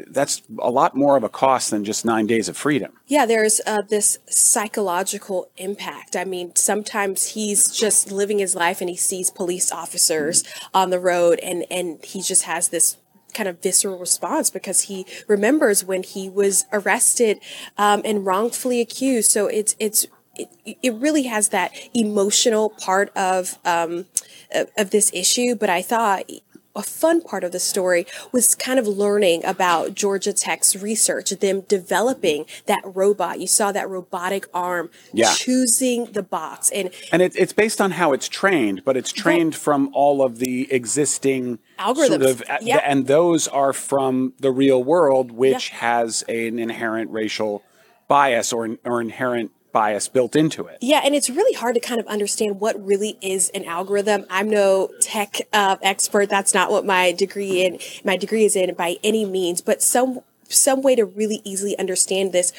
that's 0.07 0.41
a 0.59 0.71
lot 0.71 0.95
more 0.95 1.15
of 1.15 1.23
a 1.23 1.29
cost 1.29 1.69
than 1.69 1.85
just 1.85 2.03
nine 2.03 2.25
days 2.25 2.49
of 2.49 2.57
freedom. 2.57 2.93
Yeah, 3.05 3.27
there's 3.27 3.61
uh, 3.67 3.83
this 3.83 4.17
psychological 4.27 5.51
impact. 5.55 6.15
I 6.15 6.25
mean, 6.25 6.55
sometimes 6.55 7.29
he's 7.29 7.71
just 7.71 8.11
living 8.11 8.39
his 8.39 8.55
life 8.55 8.81
and 8.81 8.89
he 8.89 8.95
sees 8.95 9.29
police 9.29 9.71
officers 9.71 10.43
on 10.73 10.89
the 10.89 10.99
road, 10.99 11.39
and 11.43 11.63
and 11.69 12.03
he 12.03 12.23
just 12.23 12.43
has 12.43 12.69
this 12.69 12.97
kind 13.33 13.47
of 13.47 13.61
visceral 13.61 13.99
response 13.99 14.49
because 14.49 14.81
he 14.83 15.05
remembers 15.27 15.83
when 15.83 16.03
he 16.03 16.29
was 16.29 16.65
arrested 16.71 17.39
um, 17.77 18.01
and 18.05 18.25
wrongfully 18.25 18.81
accused. 18.81 19.29
So 19.29 19.45
it's 19.45 19.75
it's 19.79 20.07
it, 20.35 20.77
it 20.81 20.93
really 20.95 21.23
has 21.23 21.49
that 21.49 21.71
emotional 21.93 22.71
part 22.71 23.15
of 23.15 23.59
um, 23.63 24.05
of 24.75 24.89
this 24.89 25.11
issue. 25.13 25.53
But 25.55 25.69
I 25.69 25.83
thought 25.83 26.29
a 26.75 26.81
fun 26.81 27.21
part 27.21 27.43
of 27.43 27.51
the 27.51 27.59
story 27.59 28.05
was 28.31 28.55
kind 28.55 28.79
of 28.79 28.87
learning 28.87 29.45
about 29.45 29.93
Georgia 29.93 30.33
Tech's 30.33 30.75
research, 30.75 31.29
them 31.29 31.61
developing 31.61 32.45
that 32.65 32.81
robot. 32.83 33.39
You 33.39 33.47
saw 33.47 33.71
that 33.71 33.89
robotic 33.89 34.47
arm 34.53 34.89
yeah. 35.13 35.33
choosing 35.33 36.05
the 36.05 36.23
box, 36.23 36.71
and 36.71 36.89
and 37.11 37.21
it, 37.21 37.35
it's 37.35 37.53
based 37.53 37.79
on 37.79 37.91
how 37.91 38.13
it's 38.13 38.27
trained, 38.27 38.83
but 38.83 38.97
it's 38.97 39.11
trained 39.11 39.55
from 39.55 39.89
all 39.93 40.23
of 40.23 40.39
the 40.39 40.71
existing 40.71 41.59
algorithms, 41.77 42.07
sort 42.07 42.21
of, 42.23 42.43
uh, 42.49 42.57
yeah. 42.61 42.81
and 42.83 43.07
those 43.07 43.47
are 43.47 43.73
from 43.73 44.33
the 44.39 44.51
real 44.51 44.83
world, 44.83 45.31
which 45.31 45.69
has 45.69 46.23
an 46.23 46.57
inherent 46.57 47.11
racial 47.11 47.63
bias 48.07 48.51
or 48.51 48.77
or 48.83 48.99
inherent 48.99 49.51
bias 49.73 50.07
built 50.07 50.35
into 50.35 50.67
it. 50.67 50.77
Yeah, 50.79 51.01
and 51.03 51.13
it's 51.13 51.29
really 51.29 51.53
hard 51.53 51.75
to 51.75 51.81
kind 51.81 51.99
of 51.99 52.07
understand 52.07 52.61
what 52.61 52.81
really 52.83 53.17
is 53.21 53.49
an 53.49 53.65
algorithm. 53.65 54.25
I'm 54.29 54.49
no 54.49 54.91
tech 55.01 55.41
uh, 55.51 55.75
expert. 55.81 56.29
That's 56.29 56.53
not 56.53 56.71
what 56.71 56.85
my 56.85 57.11
degree 57.11 57.65
in 57.65 57.79
my 58.05 58.15
degree 58.15 58.45
is 58.45 58.55
in 58.55 58.73
by 58.75 58.97
any 59.03 59.25
means, 59.25 59.59
but 59.59 59.81
some 59.81 60.21
some 60.47 60.81
way 60.81 60.95
to 60.95 61.05
really 61.05 61.41
easily 61.43 61.77
understand 61.77 62.31
this 62.31 62.53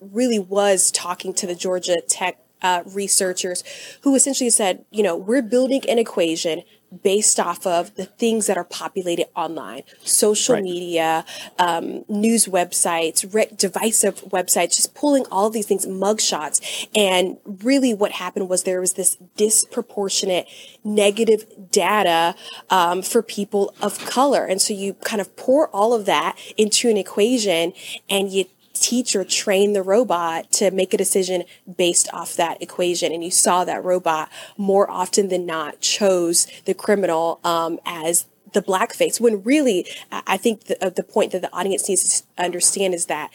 really 0.00 0.38
was 0.38 0.90
talking 0.90 1.34
to 1.34 1.46
the 1.46 1.54
Georgia 1.54 2.00
Tech 2.06 2.38
uh, 2.62 2.82
researchers 2.86 3.64
who 4.02 4.14
essentially 4.14 4.50
said, 4.50 4.84
you 4.90 5.02
know, 5.02 5.16
we're 5.16 5.42
building 5.42 5.82
an 5.88 5.98
equation 5.98 6.62
based 7.02 7.38
off 7.38 7.66
of 7.66 7.94
the 7.94 8.04
things 8.04 8.46
that 8.46 8.56
are 8.56 8.64
populated 8.64 9.26
online 9.36 9.82
social 10.02 10.56
right. 10.56 10.64
media 10.64 11.24
um, 11.58 12.04
news 12.08 12.46
websites 12.46 13.32
re- 13.32 13.48
divisive 13.56 14.16
websites 14.22 14.74
just 14.74 14.94
pulling 14.94 15.24
all 15.30 15.46
of 15.46 15.52
these 15.52 15.66
things 15.66 15.86
mugshots 15.86 16.88
and 16.94 17.36
really 17.62 17.94
what 17.94 18.12
happened 18.12 18.48
was 18.48 18.64
there 18.64 18.80
was 18.80 18.94
this 18.94 19.16
disproportionate 19.36 20.46
negative 20.82 21.44
data 21.70 22.34
um, 22.70 23.02
for 23.02 23.22
people 23.22 23.74
of 23.80 23.98
color 24.06 24.44
and 24.44 24.60
so 24.60 24.74
you 24.74 24.94
kind 24.94 25.20
of 25.20 25.36
pour 25.36 25.68
all 25.68 25.92
of 25.92 26.06
that 26.06 26.36
into 26.56 26.88
an 26.88 26.96
equation 26.96 27.72
and 28.08 28.32
you 28.32 28.44
teach 28.72 29.16
or 29.16 29.24
train 29.24 29.72
the 29.72 29.82
robot 29.82 30.50
to 30.52 30.70
make 30.70 30.94
a 30.94 30.96
decision 30.96 31.44
based 31.76 32.08
off 32.12 32.36
that 32.36 32.62
equation. 32.62 33.12
And 33.12 33.22
you 33.24 33.30
saw 33.30 33.64
that 33.64 33.84
robot 33.84 34.30
more 34.56 34.90
often 34.90 35.28
than 35.28 35.46
not 35.46 35.80
chose 35.80 36.46
the 36.64 36.74
criminal 36.74 37.40
um, 37.44 37.78
as 37.84 38.26
the 38.52 38.62
blackface. 38.62 39.20
When 39.20 39.42
really, 39.42 39.86
I 40.10 40.36
think 40.36 40.64
the, 40.64 40.84
uh, 40.84 40.90
the 40.90 41.02
point 41.02 41.32
that 41.32 41.42
the 41.42 41.52
audience 41.52 41.88
needs 41.88 42.20
to 42.20 42.42
understand 42.42 42.94
is 42.94 43.06
that 43.06 43.30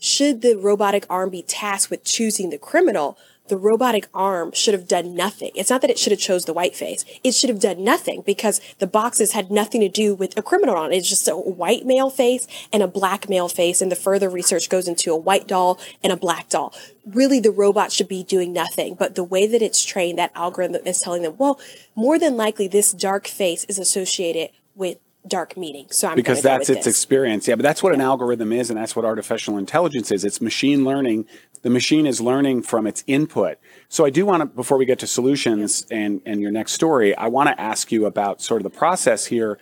should 0.00 0.42
the 0.42 0.54
robotic 0.54 1.04
arm 1.10 1.30
be 1.30 1.42
tasked 1.42 1.90
with 1.90 2.04
choosing 2.04 2.50
the 2.50 2.58
criminal, 2.58 3.18
the 3.48 3.56
robotic 3.56 4.08
arm 4.14 4.52
should 4.52 4.74
have 4.74 4.88
done 4.88 5.14
nothing. 5.14 5.50
It's 5.54 5.70
not 5.70 5.80
that 5.80 5.90
it 5.90 5.98
should 5.98 6.12
have 6.12 6.20
chose 6.20 6.44
the 6.44 6.52
white 6.52 6.76
face. 6.76 7.04
It 7.24 7.32
should 7.32 7.50
have 7.50 7.60
done 7.60 7.84
nothing 7.84 8.22
because 8.24 8.60
the 8.78 8.86
boxes 8.86 9.32
had 9.32 9.50
nothing 9.50 9.80
to 9.80 9.88
do 9.88 10.14
with 10.14 10.36
a 10.36 10.42
criminal 10.42 10.76
on 10.76 10.92
it. 10.92 10.96
It's 10.96 11.08
just 11.08 11.28
a 11.28 11.36
white 11.36 11.86
male 11.86 12.10
face 12.10 12.46
and 12.72 12.82
a 12.82 12.88
black 12.88 13.28
male 13.28 13.48
face. 13.48 13.80
And 13.80 13.90
the 13.90 13.96
further 13.96 14.28
research 14.28 14.68
goes 14.68 14.88
into 14.88 15.12
a 15.12 15.16
white 15.16 15.48
doll 15.48 15.78
and 16.02 16.12
a 16.12 16.16
black 16.16 16.48
doll. 16.48 16.74
Really, 17.06 17.40
the 17.40 17.50
robot 17.50 17.92
should 17.92 18.08
be 18.08 18.22
doing 18.22 18.52
nothing. 18.52 18.94
But 18.94 19.14
the 19.14 19.24
way 19.24 19.46
that 19.46 19.62
it's 19.62 19.84
trained, 19.84 20.18
that 20.18 20.32
algorithm 20.34 20.86
is 20.86 21.00
telling 21.00 21.22
them, 21.22 21.36
well, 21.38 21.60
more 21.94 22.18
than 22.18 22.36
likely 22.36 22.68
this 22.68 22.92
dark 22.92 23.26
face 23.26 23.64
is 23.64 23.78
associated 23.78 24.50
with 24.74 24.98
dark 25.28 25.56
meaning. 25.56 25.86
So 25.90 26.08
I'm 26.08 26.16
because 26.16 26.42
that's 26.42 26.68
its 26.68 26.84
this. 26.84 26.96
experience. 26.96 27.46
Yeah, 27.46 27.54
but 27.54 27.62
that's 27.62 27.82
what 27.82 27.94
an 27.94 28.00
algorithm 28.00 28.52
is, 28.52 28.70
and 28.70 28.78
that's 28.78 28.96
what 28.96 29.04
artificial 29.04 29.58
intelligence 29.58 30.10
is. 30.10 30.24
It's 30.24 30.40
machine 30.40 30.84
learning 30.84 31.26
the 31.62 31.70
machine 31.70 32.06
is 32.06 32.20
learning 32.20 32.62
from 32.62 32.86
its 32.86 33.04
input. 33.06 33.58
So 33.88 34.04
I 34.04 34.10
do 34.10 34.26
want 34.26 34.40
to, 34.40 34.46
before 34.46 34.78
we 34.78 34.86
get 34.86 34.98
to 35.00 35.06
solutions 35.06 35.86
and, 35.90 36.20
and 36.24 36.40
your 36.40 36.50
next 36.50 36.72
story, 36.72 37.16
I 37.16 37.28
want 37.28 37.48
to 37.48 37.60
ask 37.60 37.90
you 37.90 38.06
about 38.06 38.40
sort 38.40 38.60
of 38.60 38.64
the 38.64 38.76
process 38.76 39.26
here, 39.26 39.58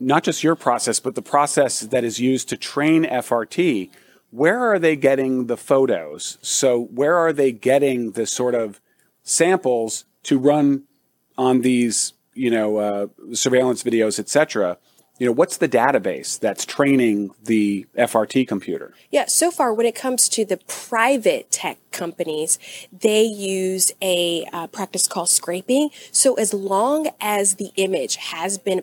not 0.00 0.24
just 0.24 0.42
your 0.42 0.54
process, 0.54 1.00
but 1.00 1.14
the 1.14 1.22
process 1.22 1.80
that 1.80 2.04
is 2.04 2.20
used 2.20 2.48
to 2.50 2.56
train 2.56 3.04
FRT. 3.04 3.90
Where 4.30 4.60
are 4.60 4.78
they 4.78 4.96
getting 4.96 5.46
the 5.46 5.56
photos? 5.56 6.38
So 6.42 6.84
where 6.84 7.16
are 7.16 7.32
they 7.32 7.52
getting 7.52 8.12
the 8.12 8.26
sort 8.26 8.54
of 8.54 8.80
samples 9.22 10.04
to 10.24 10.38
run 10.38 10.84
on 11.36 11.62
these, 11.62 12.14
you 12.34 12.50
know, 12.50 12.76
uh, 12.76 13.06
surveillance 13.32 13.82
videos, 13.82 14.18
et 14.18 14.28
cetera? 14.28 14.78
You 15.18 15.26
know 15.26 15.32
what's 15.32 15.56
the 15.56 15.68
database 15.68 16.38
that's 16.38 16.64
training 16.64 17.30
the 17.42 17.86
FRT 17.96 18.46
computer? 18.46 18.94
Yeah, 19.10 19.26
so 19.26 19.50
far 19.50 19.74
when 19.74 19.86
it 19.86 19.94
comes 19.94 20.28
to 20.30 20.44
the 20.44 20.58
private 20.68 21.50
tech 21.50 21.78
companies, 21.90 22.58
they 22.92 23.22
use 23.22 23.90
a 24.00 24.46
uh, 24.52 24.68
practice 24.68 25.06
called 25.06 25.28
scraping. 25.28 25.90
So 26.12 26.34
as 26.34 26.54
long 26.54 27.08
as 27.20 27.56
the 27.56 27.72
image 27.76 28.16
has 28.16 28.58
been 28.58 28.82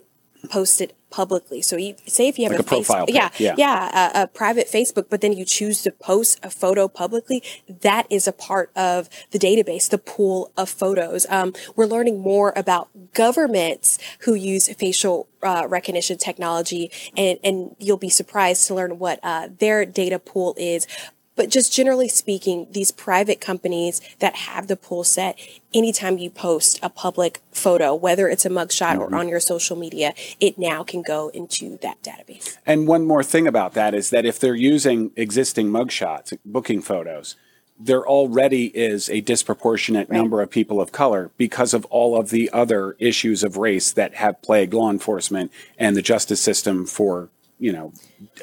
posted 0.50 0.94
publicly. 1.16 1.62
So 1.62 1.78
you 1.78 1.96
say 2.06 2.28
if 2.28 2.38
you 2.38 2.44
have 2.44 2.52
like 2.52 2.60
a, 2.60 2.64
a 2.64 2.84
profile, 2.84 3.06
yeah, 3.08 3.30
yeah, 3.38 3.56
yeah, 3.58 4.12
a, 4.14 4.24
a, 4.24 4.28
private 4.28 4.68
Facebook, 4.68 5.06
but 5.10 5.22
then 5.22 5.32
you 5.32 5.46
choose 5.46 5.82
to 5.84 5.92
post 5.92 6.42
a 6.44 6.50
photo 6.50 6.90
publicly. 6.90 7.42
That 7.70 8.06
is 8.10 8.28
a 8.28 8.34
part 8.34 8.70
of 8.76 9.10
the 9.32 9.40
database, 9.40 9.90
the 9.90 9.98
pool 9.98 10.52
of 10.58 10.70
photos. 10.70 11.26
Um, 11.30 11.54
we're 11.78 11.86
learning 11.86 12.20
more 12.20 12.52
about 12.58 12.90
governments 13.14 13.98
who 14.20 14.34
use 14.34 14.68
facial 14.74 15.30
uh, 15.42 15.66
recognition 15.70 16.18
technology, 16.18 16.92
and 17.16 17.40
and 17.46 17.78
you'll 17.80 17.96
be 17.96 18.10
surprised 18.10 18.68
to 18.68 18.76
learn 18.76 19.00
what 19.00 19.22
uh, 19.24 19.48
their 19.60 19.86
data 19.86 20.20
pool 20.20 20.54
is. 20.58 20.86
But 21.36 21.50
just 21.50 21.74
generally 21.74 22.08
speaking, 22.08 22.68
these 22.72 22.92
private 22.92 23.42
companies 23.42 24.02
that 24.20 24.36
have 24.36 24.68
the 24.68 24.76
pool 24.76 25.04
set, 25.04 25.38
anytime 25.74 26.18
you 26.18 26.30
post 26.30 26.80
a 26.82 26.90
public 26.90 27.42
photo, 27.52 27.94
whether 27.94 28.28
it's 28.28 28.46
a 28.46 28.50
mugshot 28.50 28.94
mm-hmm. 28.94 29.14
or 29.14 29.16
on 29.16 29.28
your 29.28 29.40
social 29.40 29.76
media, 29.76 30.14
it 30.40 30.58
now 30.58 30.84
can 30.84 31.02
go 31.02 31.30
into 31.30 31.78
that 31.82 32.02
database. 32.02 32.58
And 32.66 32.88
one 32.88 33.06
more 33.06 33.24
thing 33.24 33.48
about 33.48 33.74
that 33.74 33.94
is 33.94 34.10
that 34.12 34.26
if 34.26 34.40
they're 34.40 34.56
using 34.56 35.12
existing 35.16 35.68
mugshots, 35.68 36.38
booking 36.46 36.82
photos, 36.82 37.36
there 37.78 38.08
already 38.08 38.68
is 38.68 39.10
a 39.10 39.20
disproportionate 39.22 40.10
right. 40.10 40.16
number 40.16 40.42
of 40.42 40.50
people 40.50 40.80
of 40.80 40.92
color 40.92 41.32
because 41.38 41.74
of 41.74 41.84
all 41.86 42.18
of 42.18 42.30
the 42.30 42.50
other 42.52 42.96
issues 43.00 43.44
of 43.44 43.58
race 43.58 43.92
that 43.92 44.16
have 44.16 44.42
plagued 44.42 44.74
law 44.74 44.90
enforcement 44.90 45.52
and 45.78 45.96
the 45.96 46.02
justice 46.02 46.40
system 46.40 46.86
for 46.86 47.30
you 47.58 47.72
know, 47.72 47.94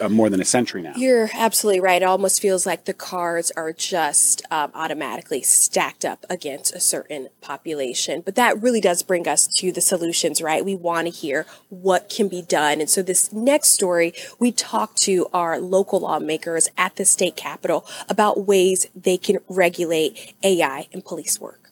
uh, 0.00 0.08
more 0.08 0.30
than 0.30 0.40
a 0.40 0.44
century 0.44 0.80
now. 0.80 0.94
You're 0.96 1.28
absolutely 1.34 1.80
right. 1.80 2.00
It 2.00 2.04
almost 2.04 2.40
feels 2.40 2.64
like 2.64 2.86
the 2.86 2.94
cards 2.94 3.50
are 3.56 3.72
just 3.72 4.42
um, 4.50 4.70
automatically 4.74 5.42
stacked 5.42 6.04
up 6.04 6.24
against 6.30 6.74
a 6.74 6.80
certain 6.80 7.28
population. 7.42 8.22
But 8.22 8.36
that 8.36 8.60
really 8.62 8.80
does 8.80 9.02
bring 9.02 9.28
us 9.28 9.46
to 9.58 9.70
the 9.70 9.82
solutions, 9.82 10.40
right? 10.40 10.64
We 10.64 10.74
want 10.74 11.08
to 11.08 11.10
hear 11.12 11.46
what 11.68 12.08
can 12.08 12.28
be 12.28 12.40
done. 12.40 12.80
And 12.80 12.88
so 12.88 13.02
this 13.02 13.32
next 13.32 13.68
story, 13.68 14.14
we 14.38 14.50
talked 14.50 15.02
to 15.02 15.26
our 15.34 15.60
local 15.60 16.00
lawmakers 16.00 16.70
at 16.78 16.96
the 16.96 17.04
state 17.04 17.36
capitol 17.36 17.86
about 18.08 18.46
ways 18.46 18.86
they 18.94 19.18
can 19.18 19.38
regulate 19.48 20.34
AI 20.42 20.88
and 20.92 21.04
police 21.04 21.38
work. 21.38 21.70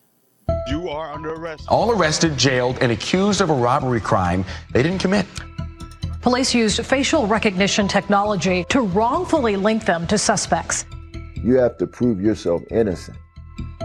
You 0.69 0.89
are 0.89 1.13
under 1.13 1.35
arrest. 1.35 1.65
All 1.69 1.91
arrested, 1.91 2.37
jailed, 2.37 2.79
and 2.81 2.93
accused 2.93 3.41
of 3.41 3.51
a 3.51 3.55
robbery 3.55 4.01
crime 4.01 4.45
they 4.73 4.83
didn't 4.83 4.99
commit. 4.99 5.27
Police 6.23 6.55
used 6.55 6.85
facial 6.85 7.27
recognition 7.27 7.89
technology 7.89 8.65
to 8.69 8.83
wrongfully 8.83 9.57
link 9.57 9.87
them 9.87 10.07
to 10.09 10.19
suspects. 10.19 10.85
You 11.43 11.55
have 11.55 11.79
to 11.79 11.87
prove 11.87 12.21
yourself 12.21 12.61
innocent. 12.71 13.17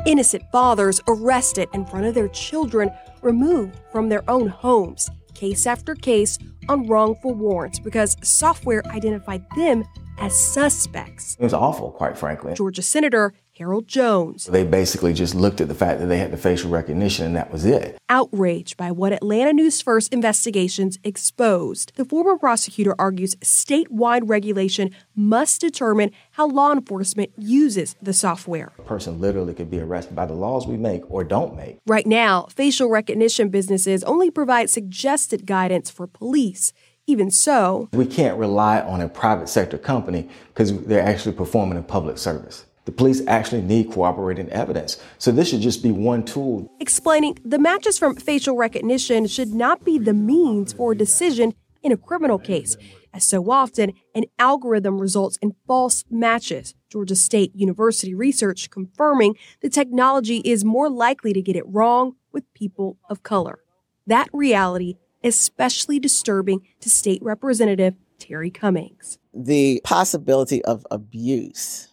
Innocent 0.05 0.43
fathers 0.51 0.99
arrested 1.07 1.69
in 1.73 1.85
front 1.85 2.05
of 2.05 2.13
their 2.13 2.27
children 2.27 2.91
removed 3.21 3.79
from 3.89 4.09
their 4.09 4.29
own 4.29 4.47
homes, 4.49 5.09
case 5.33 5.65
after 5.65 5.95
case, 5.95 6.37
on 6.67 6.87
wrongful 6.87 7.33
warrants 7.33 7.79
because 7.79 8.17
software 8.21 8.85
identified 8.87 9.45
them 9.55 9.85
as 10.17 10.37
suspects. 10.37 11.37
It 11.39 11.43
was 11.43 11.53
awful, 11.53 11.91
quite 11.91 12.17
frankly. 12.17 12.53
Georgia 12.53 12.81
Senator 12.81 13.33
Harold 13.57 13.87
Jones. 13.87 14.45
They 14.45 14.65
basically 14.65 15.13
just 15.13 15.33
looked 15.33 15.61
at 15.61 15.69
the 15.69 15.75
fact 15.75 16.01
that 16.01 16.07
they 16.07 16.17
had 16.17 16.31
the 16.31 16.37
facial 16.37 16.69
recognition 16.69 17.25
and 17.25 17.35
that 17.37 17.51
was 17.51 17.63
it. 17.65 17.97
Outraged 18.09 18.75
by 18.75 18.91
what 18.91 19.13
Atlanta 19.13 19.53
News 19.53 19.81
First 19.81 20.13
investigations 20.13 20.99
exposed, 21.05 21.93
the 21.95 22.03
former 22.03 22.37
prosecutor 22.37 22.93
argues 22.99 23.33
statewide 23.35 24.23
regulation 24.25 24.91
must 25.15 25.61
determine 25.61 26.11
how 26.31 26.47
law 26.47 26.73
enforcement 26.73 27.31
uses 27.37 27.95
the 28.01 28.13
software. 28.13 28.73
A 28.77 28.81
person 28.81 29.21
literally 29.21 29.53
could 29.53 29.71
be 29.71 29.79
arrested 29.79 30.15
by 30.15 30.25
the 30.25 30.33
laws 30.33 30.67
we 30.67 30.75
make 30.75 31.09
or 31.09 31.23
don't 31.23 31.55
make. 31.55 31.77
Right 31.87 32.05
now, 32.05 32.47
facial 32.49 32.89
recognition 32.89 33.47
businesses 33.47 34.03
only 34.03 34.29
provide 34.29 34.69
suggested 34.69 35.45
guidance 35.45 35.89
for 35.89 36.07
police. 36.07 36.73
Even 37.07 37.29
so, 37.29 37.87
we 37.93 38.05
can't 38.05 38.37
rely 38.37 38.81
on 38.81 38.99
a 38.99 39.07
private 39.07 39.47
sector 39.47 39.77
company 39.77 40.27
because 40.47 40.77
they're 40.85 41.01
actually 41.01 41.35
performing 41.35 41.77
a 41.77 41.83
public 41.83 42.17
service. 42.17 42.65
The 42.85 42.91
police 42.91 43.21
actually 43.27 43.61
need 43.61 43.91
cooperating 43.91 44.49
evidence. 44.49 45.01
So 45.17 45.31
this 45.31 45.49
should 45.49 45.61
just 45.61 45.83
be 45.83 45.91
one 45.91 46.23
tool. 46.23 46.71
Explaining 46.79 47.37
the 47.43 47.59
matches 47.59 47.99
from 47.99 48.15
facial 48.15 48.55
recognition 48.55 49.27
should 49.27 49.53
not 49.53 49.83
be 49.83 49.97
the 49.97 50.13
means 50.13 50.73
for 50.73 50.93
a 50.93 50.97
decision 50.97 51.53
in 51.83 51.91
a 51.91 51.97
criminal 51.97 52.39
case, 52.39 52.77
as 53.13 53.27
so 53.27 53.51
often 53.51 53.93
an 54.13 54.23
algorithm 54.39 54.99
results 54.99 55.37
in 55.41 55.55
false 55.67 56.03
matches. 56.09 56.73
Georgia 56.89 57.15
State 57.15 57.51
University 57.55 58.13
research 58.13 58.69
confirming 58.69 59.35
the 59.61 59.69
technology 59.69 60.37
is 60.37 60.63
more 60.63 60.89
likely 60.89 61.33
to 61.33 61.41
get 61.41 61.55
it 61.55 61.65
wrong 61.67 62.15
with 62.31 62.51
people 62.53 62.97
of 63.09 63.23
color. 63.23 63.59
That 64.07 64.29
reality 64.31 64.95
especially 65.25 65.99
disturbing 65.99 66.61
to 66.79 66.89
State 66.89 67.21
Representative 67.23 67.95
Terry 68.19 68.51
Cummings. 68.51 69.17
The 69.33 69.81
possibility 69.83 70.63
of 70.63 70.85
abuse 70.91 71.89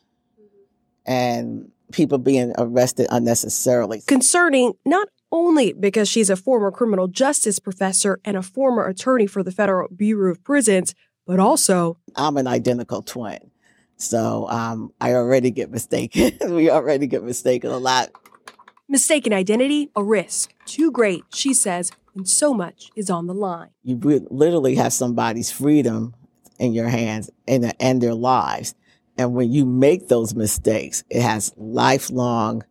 and 1.06 1.70
people 1.92 2.18
being 2.18 2.52
arrested 2.58 3.06
unnecessarily. 3.10 4.02
Concerning 4.06 4.72
not 4.84 5.08
only 5.30 5.72
because 5.72 6.08
she's 6.08 6.30
a 6.30 6.36
former 6.36 6.70
criminal 6.70 7.08
justice 7.08 7.58
professor 7.58 8.20
and 8.24 8.36
a 8.36 8.42
former 8.42 8.86
attorney 8.86 9.26
for 9.26 9.42
the 9.42 9.50
Federal 9.50 9.88
Bureau 9.88 10.30
of 10.30 10.44
Prisons, 10.44 10.94
but 11.26 11.40
also 11.40 11.98
I'm 12.16 12.36
an 12.36 12.46
identical 12.46 13.02
twin. 13.02 13.50
So 13.96 14.48
um, 14.48 14.92
I 15.00 15.14
already 15.14 15.50
get 15.50 15.70
mistaken. 15.70 16.32
we 16.54 16.70
already 16.70 17.06
get 17.06 17.22
mistaken 17.22 17.70
a 17.70 17.78
lot. 17.78 18.10
Mistaken 18.88 19.32
identity, 19.32 19.90
a 19.94 20.02
risk. 20.02 20.52
Too 20.66 20.90
great, 20.90 21.22
she 21.32 21.54
says, 21.54 21.92
when 22.12 22.26
so 22.26 22.52
much 22.52 22.90
is 22.96 23.08
on 23.08 23.26
the 23.26 23.34
line. 23.34 23.70
You 23.84 23.96
literally 24.30 24.74
have 24.74 24.92
somebody's 24.92 25.50
freedom 25.50 26.14
in 26.58 26.72
your 26.74 26.88
hands 26.88 27.30
and, 27.48 27.72
and 27.80 28.02
their 28.02 28.14
lives. 28.14 28.74
And 29.18 29.34
when 29.34 29.52
you 29.52 29.66
make 29.66 30.08
those 30.08 30.34
mistakes, 30.34 31.04
it 31.10 31.22
has 31.22 31.52
lifelong 31.56 32.64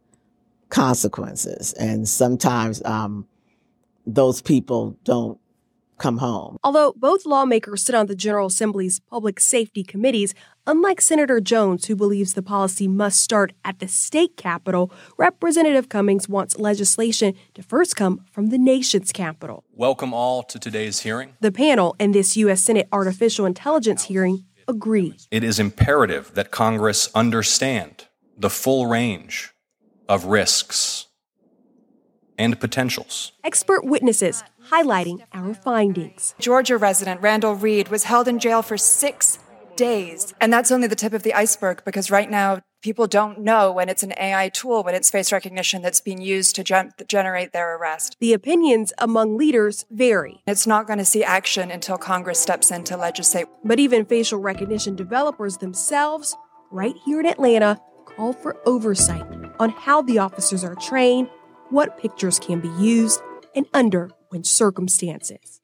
consequences. 0.69 1.73
And 1.73 2.07
sometimes 2.07 2.83
um, 2.83 3.27
those 4.05 4.41
people 4.41 4.97
don't 5.03 5.39
come 6.01 6.17
home. 6.17 6.57
Although 6.63 6.93
both 6.97 7.27
lawmakers 7.27 7.83
sit 7.83 7.93
on 7.93 8.07
the 8.07 8.15
General 8.15 8.47
Assembly's 8.47 8.99
public 8.99 9.39
safety 9.39 9.83
committees, 9.83 10.33
unlike 10.65 10.99
Senator 10.99 11.39
Jones, 11.39 11.85
who 11.85 11.95
believes 11.95 12.33
the 12.33 12.41
policy 12.41 12.87
must 12.87 13.21
start 13.21 13.53
at 13.63 13.77
the 13.77 13.87
state 13.87 14.35
capitol, 14.35 14.91
Representative 15.17 15.89
Cummings 15.89 16.27
wants 16.27 16.57
legislation 16.57 17.35
to 17.53 17.61
first 17.61 17.95
come 17.95 18.25
from 18.31 18.47
the 18.47 18.57
nation's 18.57 19.11
capital. 19.11 19.63
Welcome 19.71 20.11
all 20.11 20.41
to 20.43 20.57
today's 20.57 21.01
hearing. 21.01 21.35
The 21.39 21.51
panel 21.51 21.95
in 21.99 22.13
this 22.13 22.35
U.S. 22.35 22.63
Senate 22.63 22.87
artificial 22.91 23.45
intelligence 23.45 24.05
hearing 24.05 24.43
agree. 24.67 25.17
It 25.29 25.43
is 25.43 25.59
imperative 25.59 26.33
that 26.33 26.51
Congress 26.51 27.09
understand 27.13 28.07
the 28.37 28.49
full 28.49 28.87
range 28.87 29.53
of 30.07 30.25
risks 30.25 31.07
and 32.37 32.59
potentials. 32.59 33.33
Expert 33.43 33.85
witnesses 33.85 34.43
highlighting 34.69 35.23
our 35.33 35.53
findings. 35.53 36.33
Georgia 36.39 36.77
resident 36.77 37.21
Randall 37.21 37.55
Reid 37.55 37.89
was 37.89 38.05
held 38.05 38.27
in 38.27 38.39
jail 38.39 38.61
for 38.61 38.77
six 38.77 39.37
days. 39.75 40.33
And 40.41 40.51
that's 40.51 40.71
only 40.71 40.87
the 40.87 40.95
tip 40.95 41.13
of 41.13 41.23
the 41.23 41.33
iceberg 41.33 41.83
because 41.85 42.11
right 42.11 42.29
now 42.29 42.61
people 42.81 43.07
don't 43.07 43.39
know 43.39 43.71
when 43.71 43.89
it's 43.89 44.03
an 44.03 44.13
AI 44.17 44.49
tool, 44.49 44.83
when 44.83 44.95
it's 44.95 45.09
face 45.09 45.31
recognition 45.31 45.81
that's 45.81 46.01
being 46.01 46.21
used 46.21 46.55
to 46.55 46.63
gen- 46.63 46.93
generate 47.07 47.53
their 47.53 47.77
arrest. 47.77 48.17
The 48.19 48.33
opinions 48.33 48.91
among 48.97 49.37
leaders 49.37 49.85
vary. 49.91 50.41
It's 50.47 50.67
not 50.67 50.87
going 50.87 50.99
to 50.99 51.05
see 51.05 51.23
action 51.23 51.71
until 51.71 51.97
Congress 51.97 52.39
steps 52.39 52.71
in 52.71 52.83
to 52.85 52.97
legislate. 52.97 53.47
But 53.63 53.79
even 53.79 54.05
facial 54.05 54.39
recognition 54.39 54.95
developers 54.95 55.57
themselves, 55.57 56.35
right 56.71 56.95
here 57.05 57.19
in 57.19 57.25
Atlanta, 57.25 57.79
call 58.05 58.33
for 58.33 58.57
oversight 58.65 59.25
on 59.59 59.69
how 59.69 60.01
the 60.01 60.17
officers 60.17 60.63
are 60.63 60.75
trained, 60.75 61.29
what 61.69 61.97
pictures 61.97 62.39
can 62.39 62.59
be 62.59 62.71
used, 62.79 63.21
and 63.55 63.65
under 63.73 64.09
which 64.29 64.47
circumstances. 64.47 65.61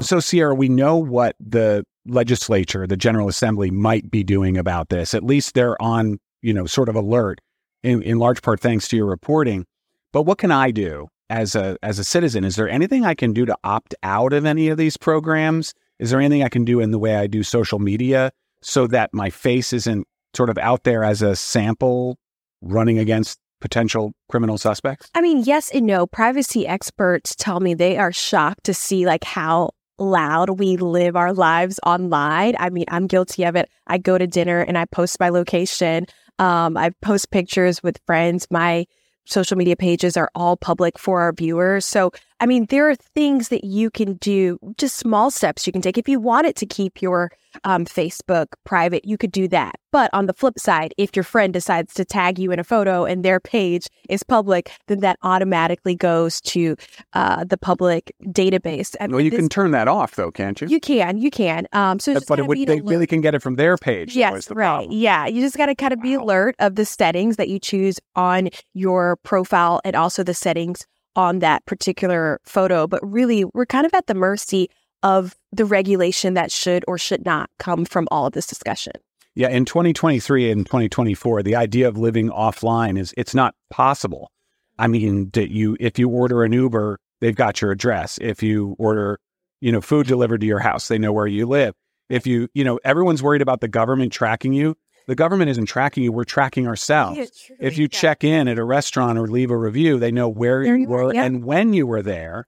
So, 0.00 0.20
Sierra, 0.20 0.54
we 0.54 0.68
know 0.68 0.96
what 0.96 1.36
the 1.40 1.84
legislature, 2.08 2.86
the 2.86 2.96
General 2.96 3.28
Assembly, 3.28 3.70
might 3.70 4.10
be 4.10 4.22
doing 4.22 4.56
about 4.56 4.88
this. 4.88 5.14
At 5.14 5.24
least 5.24 5.54
they're 5.54 5.80
on, 5.80 6.18
you 6.42 6.52
know, 6.52 6.66
sort 6.66 6.88
of 6.88 6.96
alert, 6.96 7.40
in, 7.82 8.02
in 8.02 8.18
large 8.18 8.42
part 8.42 8.60
thanks 8.60 8.88
to 8.88 8.96
your 8.96 9.06
reporting. 9.06 9.66
But 10.12 10.22
what 10.22 10.38
can 10.38 10.50
I 10.50 10.70
do 10.70 11.08
as 11.30 11.54
a 11.54 11.76
as 11.82 11.98
a 11.98 12.04
citizen? 12.04 12.44
Is 12.44 12.56
there 12.56 12.68
anything 12.68 13.04
I 13.04 13.14
can 13.14 13.32
do 13.32 13.44
to 13.46 13.56
opt 13.64 13.94
out 14.02 14.32
of 14.32 14.44
any 14.44 14.68
of 14.68 14.78
these 14.78 14.96
programs? 14.96 15.74
Is 15.98 16.10
there 16.10 16.20
anything 16.20 16.42
I 16.42 16.48
can 16.48 16.64
do 16.64 16.80
in 16.80 16.90
the 16.90 16.98
way 16.98 17.16
I 17.16 17.26
do 17.26 17.42
social 17.42 17.78
media 17.78 18.32
so 18.62 18.86
that 18.88 19.12
my 19.12 19.30
face 19.30 19.72
isn't 19.72 20.06
sort 20.34 20.50
of 20.50 20.58
out 20.58 20.84
there 20.84 21.04
as 21.04 21.22
a 21.22 21.34
sample 21.34 22.18
running 22.60 22.98
against 22.98 23.38
potential 23.60 24.12
criminal 24.28 24.58
suspects? 24.58 25.10
I 25.14 25.20
mean, 25.20 25.42
yes 25.44 25.70
and 25.70 25.86
no. 25.86 26.06
Privacy 26.06 26.66
experts 26.66 27.34
tell 27.36 27.60
me 27.60 27.74
they 27.74 27.96
are 27.96 28.12
shocked 28.12 28.64
to 28.64 28.74
see 28.74 29.06
like 29.06 29.24
how 29.24 29.70
loud 29.98 30.58
we 30.58 30.76
live 30.76 31.16
our 31.16 31.32
lives 31.32 31.80
online. 31.84 32.54
I 32.58 32.70
mean, 32.70 32.84
I'm 32.88 33.06
guilty 33.06 33.44
of 33.44 33.56
it. 33.56 33.70
I 33.86 33.98
go 33.98 34.18
to 34.18 34.26
dinner 34.26 34.60
and 34.60 34.76
I 34.76 34.84
post 34.86 35.18
my 35.20 35.28
location. 35.28 36.06
Um, 36.38 36.76
I 36.76 36.90
post 37.02 37.30
pictures 37.30 37.82
with 37.82 38.00
friends. 38.06 38.46
My 38.50 38.86
social 39.24 39.56
media 39.56 39.76
pages 39.76 40.16
are 40.16 40.30
all 40.34 40.56
public 40.56 40.98
for 40.98 41.20
our 41.20 41.32
viewers. 41.32 41.84
So, 41.84 42.12
I 42.38 42.46
mean, 42.46 42.66
there 42.68 42.90
are 42.90 42.94
things 42.94 43.48
that 43.48 43.64
you 43.64 43.90
can 43.90 44.14
do, 44.14 44.58
just 44.76 44.96
small 44.96 45.30
steps 45.30 45.66
you 45.66 45.72
can 45.72 45.80
take. 45.80 45.96
If 45.96 46.08
you 46.08 46.20
wanted 46.20 46.54
to 46.56 46.66
keep 46.66 47.00
your 47.00 47.30
um, 47.64 47.86
Facebook 47.86 48.48
private, 48.64 49.06
you 49.06 49.16
could 49.16 49.32
do 49.32 49.48
that. 49.48 49.76
But 49.90 50.10
on 50.12 50.26
the 50.26 50.34
flip 50.34 50.58
side, 50.58 50.92
if 50.98 51.16
your 51.16 51.22
friend 51.22 51.52
decides 51.52 51.94
to 51.94 52.04
tag 52.04 52.38
you 52.38 52.52
in 52.52 52.58
a 52.58 52.64
photo 52.64 53.06
and 53.06 53.24
their 53.24 53.40
page 53.40 53.88
is 54.10 54.22
public, 54.22 54.70
then 54.88 55.00
that 55.00 55.18
automatically 55.22 55.94
goes 55.94 56.42
to 56.42 56.76
uh, 57.14 57.44
the 57.44 57.56
public 57.56 58.14
database. 58.24 58.94
Well, 59.10 59.20
you 59.20 59.30
this, 59.30 59.38
can 59.38 59.48
turn 59.48 59.70
that 59.70 59.88
off, 59.88 60.16
though, 60.16 60.30
can't 60.30 60.60
you? 60.60 60.68
You 60.68 60.80
can, 60.80 61.16
you 61.16 61.30
can. 61.30 61.66
Um, 61.72 61.98
so, 61.98 62.18
but 62.28 62.38
it 62.38 62.46
would, 62.46 62.58
they 62.66 62.82
really 62.82 63.06
can 63.06 63.22
get 63.22 63.34
it 63.34 63.40
from 63.40 63.56
their 63.56 63.78
page. 63.78 64.14
Yes, 64.14 64.50
right. 64.50 64.56
Problem. 64.56 64.92
Yeah, 64.92 65.26
you 65.26 65.40
just 65.40 65.56
got 65.56 65.66
to 65.66 65.74
kind 65.74 65.94
of 65.94 66.00
wow. 66.00 66.02
be 66.02 66.14
alert 66.14 66.54
of 66.58 66.74
the 66.74 66.84
settings 66.84 67.36
that 67.36 67.48
you 67.48 67.58
choose 67.58 67.98
on 68.14 68.50
your 68.74 69.16
profile 69.22 69.80
and 69.84 69.96
also 69.96 70.22
the 70.22 70.34
settings 70.34 70.86
on 71.16 71.40
that 71.40 71.64
particular 71.66 72.40
photo. 72.44 72.86
But 72.86 73.00
really, 73.02 73.44
we're 73.54 73.66
kind 73.66 73.86
of 73.86 73.94
at 73.94 74.06
the 74.06 74.14
mercy 74.14 74.70
of 75.02 75.36
the 75.52 75.64
regulation 75.64 76.34
that 76.34 76.52
should 76.52 76.84
or 76.86 76.98
should 76.98 77.24
not 77.24 77.50
come 77.58 77.84
from 77.84 78.06
all 78.10 78.26
of 78.26 78.32
this 78.32 78.46
discussion. 78.46 78.92
Yeah, 79.34 79.48
in 79.48 79.64
2023 79.66 80.50
and 80.50 80.64
2024, 80.64 81.42
the 81.42 81.56
idea 81.56 81.88
of 81.88 81.98
living 81.98 82.30
offline 82.30 82.98
is 82.98 83.12
it's 83.16 83.34
not 83.34 83.54
possible. 83.68 84.30
I 84.78 84.86
mean, 84.86 85.30
that 85.34 85.50
you 85.50 85.76
if 85.80 85.98
you 85.98 86.08
order 86.08 86.42
an 86.44 86.52
Uber, 86.52 86.98
they've 87.20 87.34
got 87.34 87.60
your 87.60 87.70
address. 87.70 88.18
If 88.20 88.42
you 88.42 88.76
order, 88.78 89.18
you 89.60 89.72
know, 89.72 89.80
food 89.80 90.06
delivered 90.06 90.40
to 90.40 90.46
your 90.46 90.58
house, 90.58 90.88
they 90.88 90.98
know 90.98 91.12
where 91.12 91.26
you 91.26 91.46
live. 91.46 91.74
If 92.08 92.26
you, 92.26 92.48
you 92.54 92.64
know, 92.64 92.78
everyone's 92.84 93.22
worried 93.22 93.42
about 93.42 93.60
the 93.60 93.68
government 93.68 94.12
tracking 94.12 94.52
you. 94.52 94.76
The 95.06 95.14
government 95.14 95.50
isn't 95.50 95.66
tracking 95.66 96.02
you, 96.02 96.12
we're 96.12 96.24
tracking 96.24 96.66
ourselves. 96.66 97.50
If 97.60 97.78
you 97.78 97.86
check 97.86 98.24
in 98.24 98.48
at 98.48 98.58
a 98.58 98.64
restaurant 98.64 99.18
or 99.18 99.28
leave 99.28 99.50
a 99.50 99.56
review, 99.56 99.98
they 99.98 100.10
know 100.10 100.28
where 100.28 100.64
there 100.64 100.76
you 100.76 100.88
were 100.88 101.14
yeah. 101.14 101.24
and 101.24 101.44
when 101.44 101.72
you 101.72 101.86
were 101.86 102.02
there. 102.02 102.46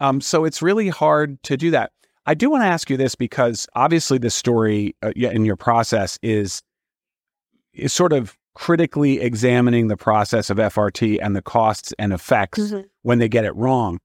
Um, 0.00 0.20
so 0.20 0.44
it's 0.44 0.62
really 0.62 0.88
hard 0.88 1.42
to 1.44 1.56
do 1.56 1.70
that. 1.72 1.92
I 2.24 2.34
do 2.34 2.50
want 2.50 2.62
to 2.62 2.66
ask 2.66 2.88
you 2.90 2.96
this 2.96 3.14
because 3.14 3.66
obviously 3.74 4.18
the 4.18 4.30
story 4.30 4.94
uh, 5.02 5.12
in 5.16 5.44
your 5.44 5.56
process 5.56 6.18
is 6.22 6.62
is 7.72 7.92
sort 7.92 8.12
of 8.12 8.36
critically 8.54 9.20
examining 9.20 9.88
the 9.88 9.96
process 9.96 10.50
of 10.50 10.56
FRT 10.56 11.18
and 11.22 11.36
the 11.36 11.42
costs 11.42 11.94
and 11.98 12.12
effects 12.12 12.58
mm-hmm. 12.58 12.80
when 13.02 13.18
they 13.18 13.28
get 13.28 13.44
it 13.44 13.54
wrong. 13.54 13.98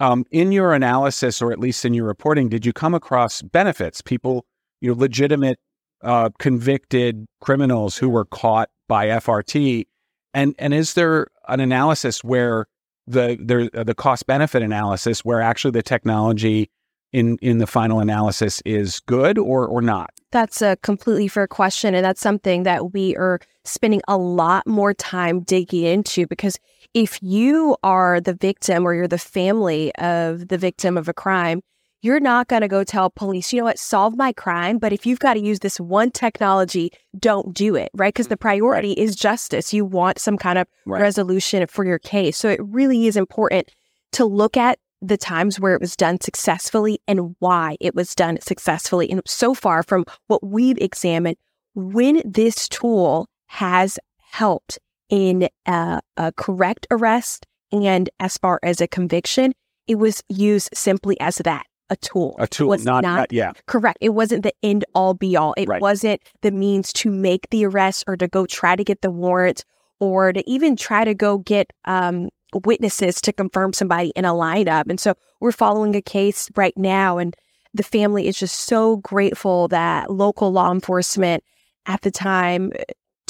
Um, 0.00 0.24
in 0.32 0.50
your 0.50 0.74
analysis, 0.74 1.40
or 1.40 1.52
at 1.52 1.60
least 1.60 1.84
in 1.84 1.94
your 1.94 2.06
reporting, 2.06 2.48
did 2.48 2.66
you 2.66 2.72
come 2.72 2.94
across 2.94 3.40
benefits? 3.40 4.02
People, 4.02 4.44
you 4.80 4.90
know, 4.90 4.98
legitimate, 4.98 5.58
uh, 6.04 6.30
convicted 6.38 7.26
criminals 7.40 7.96
who 7.96 8.08
were 8.08 8.24
caught 8.24 8.68
by 8.88 9.06
FRT, 9.06 9.86
and 10.32 10.54
and 10.58 10.74
is 10.74 10.94
there 10.94 11.28
an 11.48 11.60
analysis 11.60 12.22
where 12.22 12.66
the 13.06 13.36
the 13.40 13.84
the 13.84 13.94
cost 13.94 14.26
benefit 14.26 14.62
analysis 14.62 15.24
where 15.24 15.40
actually 15.40 15.72
the 15.72 15.82
technology 15.82 16.70
in 17.12 17.38
in 17.40 17.58
the 17.58 17.66
final 17.66 18.00
analysis 18.00 18.60
is 18.64 19.00
good 19.00 19.38
or 19.38 19.66
or 19.66 19.80
not? 19.80 20.10
That's 20.32 20.60
a 20.62 20.76
completely 20.82 21.28
fair 21.28 21.46
question 21.46 21.94
and 21.94 22.04
that's 22.04 22.20
something 22.20 22.64
that 22.64 22.92
we 22.92 23.16
are 23.16 23.38
spending 23.64 24.02
a 24.08 24.18
lot 24.18 24.66
more 24.66 24.92
time 24.92 25.40
digging 25.40 25.84
into 25.84 26.26
because 26.26 26.58
if 26.92 27.22
you 27.22 27.76
are 27.82 28.20
the 28.20 28.34
victim 28.34 28.86
or 28.86 28.94
you're 28.94 29.08
the 29.08 29.18
family 29.18 29.94
of 29.96 30.48
the 30.48 30.58
victim 30.58 30.96
of 30.96 31.08
a 31.08 31.14
crime, 31.14 31.60
you're 32.04 32.20
not 32.20 32.48
going 32.48 32.60
to 32.60 32.68
go 32.68 32.84
tell 32.84 33.08
police, 33.08 33.50
you 33.50 33.60
know 33.60 33.64
what, 33.64 33.78
solve 33.78 34.14
my 34.14 34.30
crime. 34.30 34.76
But 34.76 34.92
if 34.92 35.06
you've 35.06 35.20
got 35.20 35.34
to 35.34 35.40
use 35.40 35.60
this 35.60 35.80
one 35.80 36.10
technology, 36.10 36.90
don't 37.18 37.54
do 37.54 37.74
it, 37.76 37.90
right? 37.94 38.12
Because 38.12 38.28
the 38.28 38.36
priority 38.36 38.90
right. 38.90 38.98
is 38.98 39.16
justice. 39.16 39.72
You 39.72 39.86
want 39.86 40.18
some 40.18 40.36
kind 40.36 40.58
of 40.58 40.68
right. 40.84 41.00
resolution 41.00 41.66
for 41.66 41.82
your 41.86 41.98
case. 41.98 42.36
So 42.36 42.50
it 42.50 42.60
really 42.62 43.06
is 43.06 43.16
important 43.16 43.70
to 44.12 44.26
look 44.26 44.58
at 44.58 44.78
the 45.00 45.16
times 45.16 45.58
where 45.58 45.72
it 45.72 45.80
was 45.80 45.96
done 45.96 46.20
successfully 46.20 46.98
and 47.08 47.34
why 47.38 47.78
it 47.80 47.94
was 47.94 48.14
done 48.14 48.38
successfully. 48.42 49.10
And 49.10 49.22
so 49.26 49.54
far 49.54 49.82
from 49.82 50.04
what 50.26 50.46
we've 50.46 50.78
examined, 50.78 51.38
when 51.74 52.20
this 52.22 52.68
tool 52.68 53.28
has 53.46 53.98
helped 54.18 54.78
in 55.08 55.48
a, 55.64 56.00
a 56.18 56.32
correct 56.32 56.86
arrest 56.90 57.46
and 57.72 58.10
as 58.20 58.36
far 58.36 58.60
as 58.62 58.82
a 58.82 58.86
conviction, 58.86 59.54
it 59.86 59.94
was 59.94 60.22
used 60.28 60.68
simply 60.74 61.18
as 61.18 61.36
that 61.36 61.64
a 61.90 61.96
tool. 61.96 62.34
A 62.38 62.46
tool, 62.46 62.68
was 62.68 62.84
not, 62.84 63.02
not 63.02 63.32
yeah. 63.32 63.52
Correct. 63.66 63.98
It 64.00 64.10
wasn't 64.10 64.42
the 64.42 64.54
end 64.62 64.84
all 64.94 65.14
be 65.14 65.36
all. 65.36 65.54
It 65.56 65.68
right. 65.68 65.80
wasn't 65.80 66.22
the 66.42 66.50
means 66.50 66.92
to 66.94 67.10
make 67.10 67.50
the 67.50 67.66
arrest 67.66 68.04
or 68.06 68.16
to 68.16 68.28
go 68.28 68.46
try 68.46 68.76
to 68.76 68.84
get 68.84 69.02
the 69.02 69.10
warrant 69.10 69.64
or 70.00 70.32
to 70.32 70.48
even 70.50 70.76
try 70.76 71.04
to 71.04 71.14
go 71.14 71.38
get 71.38 71.72
um, 71.84 72.28
witnesses 72.64 73.20
to 73.22 73.32
confirm 73.32 73.72
somebody 73.72 74.12
in 74.16 74.24
a 74.24 74.32
lineup. 74.32 74.84
And 74.88 74.98
so 74.98 75.14
we're 75.40 75.52
following 75.52 75.94
a 75.94 76.02
case 76.02 76.50
right 76.56 76.76
now. 76.76 77.18
And 77.18 77.34
the 77.74 77.82
family 77.82 78.28
is 78.28 78.38
just 78.38 78.60
so 78.60 78.96
grateful 78.98 79.68
that 79.68 80.10
local 80.10 80.52
law 80.52 80.72
enforcement 80.72 81.42
at 81.86 82.02
the 82.02 82.10
time 82.10 82.72
uh, 82.78 82.84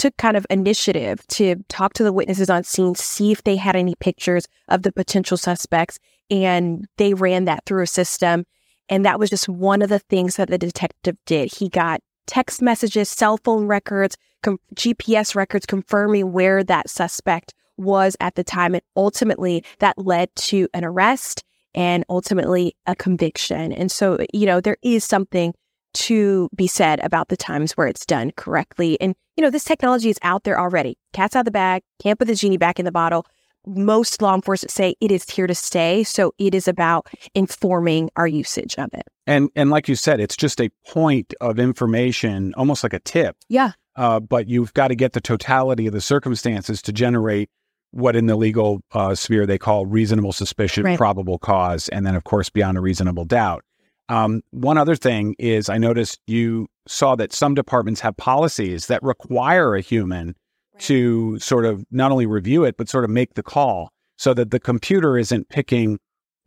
took 0.04 0.16
kind 0.18 0.36
of 0.36 0.46
initiative 0.50 1.26
to 1.28 1.56
talk 1.70 1.94
to 1.94 2.04
the 2.04 2.12
witnesses 2.12 2.50
on 2.50 2.62
scene, 2.62 2.94
see 2.94 3.32
if 3.32 3.42
they 3.42 3.56
had 3.56 3.74
any 3.74 3.94
pictures 3.94 4.46
of 4.68 4.82
the 4.82 4.92
potential 4.92 5.38
suspects. 5.38 5.98
And 6.30 6.86
they 6.98 7.14
ran 7.14 7.46
that 7.46 7.64
through 7.64 7.84
a 7.84 7.86
system. 7.86 8.44
And 8.90 9.06
that 9.06 9.18
was 9.18 9.30
just 9.30 9.48
one 9.48 9.80
of 9.80 9.88
the 9.88 9.98
things 9.98 10.36
that 10.36 10.50
the 10.50 10.58
detective 10.58 11.16
did. 11.24 11.54
He 11.54 11.70
got 11.70 12.02
text 12.26 12.60
messages, 12.60 13.08
cell 13.08 13.38
phone 13.38 13.66
records, 13.66 14.18
com- 14.42 14.58
GPS 14.74 15.34
records 15.34 15.64
confirming 15.64 16.32
where 16.32 16.62
that 16.62 16.90
suspect 16.90 17.54
was 17.78 18.14
at 18.20 18.34
the 18.34 18.44
time. 18.44 18.74
And 18.74 18.82
ultimately, 18.96 19.64
that 19.78 19.96
led 19.96 20.28
to 20.36 20.68
an 20.74 20.84
arrest 20.84 21.44
and 21.74 22.04
ultimately 22.10 22.76
a 22.84 22.94
conviction. 22.94 23.72
And 23.72 23.90
so, 23.90 24.18
you 24.34 24.44
know, 24.44 24.60
there 24.60 24.76
is 24.82 25.02
something 25.02 25.54
to 25.94 26.48
be 26.54 26.66
said 26.66 27.00
about 27.04 27.28
the 27.28 27.36
times 27.36 27.72
where 27.72 27.86
it's 27.86 28.04
done 28.06 28.32
correctly. 28.36 29.00
And, 29.00 29.14
you 29.36 29.42
know, 29.42 29.50
this 29.50 29.64
technology 29.64 30.10
is 30.10 30.18
out 30.22 30.44
there 30.44 30.58
already. 30.60 30.98
Cat's 31.12 31.34
out 31.36 31.40
of 31.40 31.44
the 31.46 31.50
bag, 31.50 31.82
can't 32.02 32.18
put 32.18 32.28
the 32.28 32.34
genie 32.34 32.56
back 32.56 32.78
in 32.78 32.84
the 32.84 32.92
bottle. 32.92 33.26
Most 33.66 34.20
law 34.20 34.34
enforcement 34.34 34.70
say 34.70 34.94
it 35.00 35.10
is 35.10 35.28
here 35.30 35.46
to 35.46 35.54
stay. 35.54 36.04
So 36.04 36.34
it 36.38 36.54
is 36.54 36.68
about 36.68 37.06
informing 37.34 38.10
our 38.16 38.26
usage 38.26 38.74
of 38.78 38.90
it. 38.92 39.04
And 39.26 39.48
and 39.56 39.70
like 39.70 39.88
you 39.88 39.94
said, 39.94 40.20
it's 40.20 40.36
just 40.36 40.60
a 40.60 40.70
point 40.86 41.32
of 41.40 41.58
information, 41.58 42.52
almost 42.58 42.82
like 42.82 42.92
a 42.92 42.98
tip. 43.00 43.36
Yeah. 43.48 43.72
Uh, 43.96 44.20
but 44.20 44.48
you've 44.48 44.74
got 44.74 44.88
to 44.88 44.94
get 44.94 45.12
the 45.12 45.20
totality 45.20 45.86
of 45.86 45.92
the 45.94 46.00
circumstances 46.00 46.82
to 46.82 46.92
generate 46.92 47.48
what 47.92 48.16
in 48.16 48.26
the 48.26 48.36
legal 48.36 48.80
uh, 48.92 49.14
sphere 49.14 49.46
they 49.46 49.56
call 49.56 49.86
reasonable 49.86 50.32
suspicion, 50.32 50.82
Right. 50.84 50.98
probable 50.98 51.38
cause, 51.38 51.88
and 51.90 52.04
then 52.04 52.16
of 52.16 52.24
course 52.24 52.50
beyond 52.50 52.76
a 52.76 52.80
reasonable 52.80 53.24
doubt. 53.24 53.64
Um, 54.08 54.42
one 54.50 54.76
other 54.78 54.96
thing 54.96 55.34
is 55.38 55.68
I 55.68 55.78
noticed 55.78 56.20
you 56.26 56.68
saw 56.86 57.14
that 57.16 57.32
some 57.32 57.54
departments 57.54 58.00
have 58.00 58.16
policies 58.16 58.86
that 58.88 59.02
require 59.02 59.74
a 59.74 59.80
human 59.80 60.34
to 60.78 61.38
sort 61.38 61.64
of 61.64 61.84
not 61.90 62.10
only 62.10 62.26
review 62.26 62.64
it 62.64 62.76
but 62.76 62.88
sort 62.88 63.04
of 63.04 63.10
make 63.10 63.34
the 63.34 63.42
call 63.42 63.90
so 64.18 64.34
that 64.34 64.50
the 64.50 64.58
computer 64.58 65.16
isn't 65.16 65.48
picking 65.48 66.00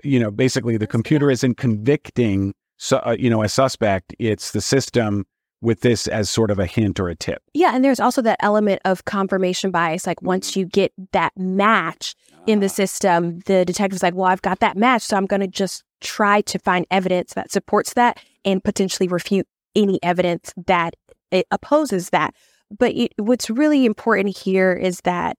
you 0.03 0.19
know 0.19 0.29
basically 0.29 0.75
the 0.77 0.85
computer 0.85 1.31
isn't 1.31 1.55
convicting 1.55 2.53
so, 2.77 2.97
uh, 2.97 3.15
you 3.17 3.29
know 3.29 3.43
a 3.43 3.49
suspect. 3.49 4.15
It's 4.19 4.51
the 4.51 4.61
system 4.61 5.25
with 5.61 5.81
this 5.81 6.07
as 6.07 6.29
sort 6.29 6.51
of 6.51 6.59
a 6.59 6.67
hint 6.67 6.99
or 6.99 7.09
a 7.09 7.15
tip. 7.15 7.41
Yeah, 7.53 7.71
and 7.73 7.83
there's 7.83 7.99
also 7.99 8.21
that 8.21 8.37
element 8.41 8.81
of 8.85 9.05
confirmation 9.05 9.71
bias. 9.71 10.05
Like 10.05 10.21
once 10.21 10.55
you 10.55 10.65
get 10.65 10.93
that 11.11 11.33
match 11.35 12.15
in 12.45 12.59
the 12.59 12.69
system, 12.69 13.39
the 13.45 13.65
detective's 13.65 14.03
like, 14.03 14.13
"Well, 14.13 14.27
I've 14.27 14.43
got 14.43 14.59
that 14.59 14.77
match, 14.77 15.01
so 15.01 15.17
I'm 15.17 15.25
going 15.25 15.41
to 15.41 15.47
just 15.47 15.83
try 16.01 16.41
to 16.41 16.59
find 16.59 16.85
evidence 16.91 17.33
that 17.33 17.51
supports 17.51 17.93
that 17.93 18.19
and 18.45 18.63
potentially 18.63 19.07
refute 19.07 19.47
any 19.75 19.99
evidence 20.03 20.53
that 20.67 20.95
it 21.31 21.47
opposes 21.51 22.09
that." 22.09 22.33
But 22.69 22.93
it, 22.95 23.13
what's 23.17 23.49
really 23.49 23.85
important 23.85 24.37
here 24.37 24.73
is 24.73 25.01
that 25.01 25.37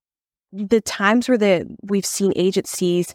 the 0.53 0.81
times 0.81 1.29
where 1.29 1.39
the 1.39 1.77
we've 1.83 2.07
seen 2.07 2.33
agencies 2.37 3.15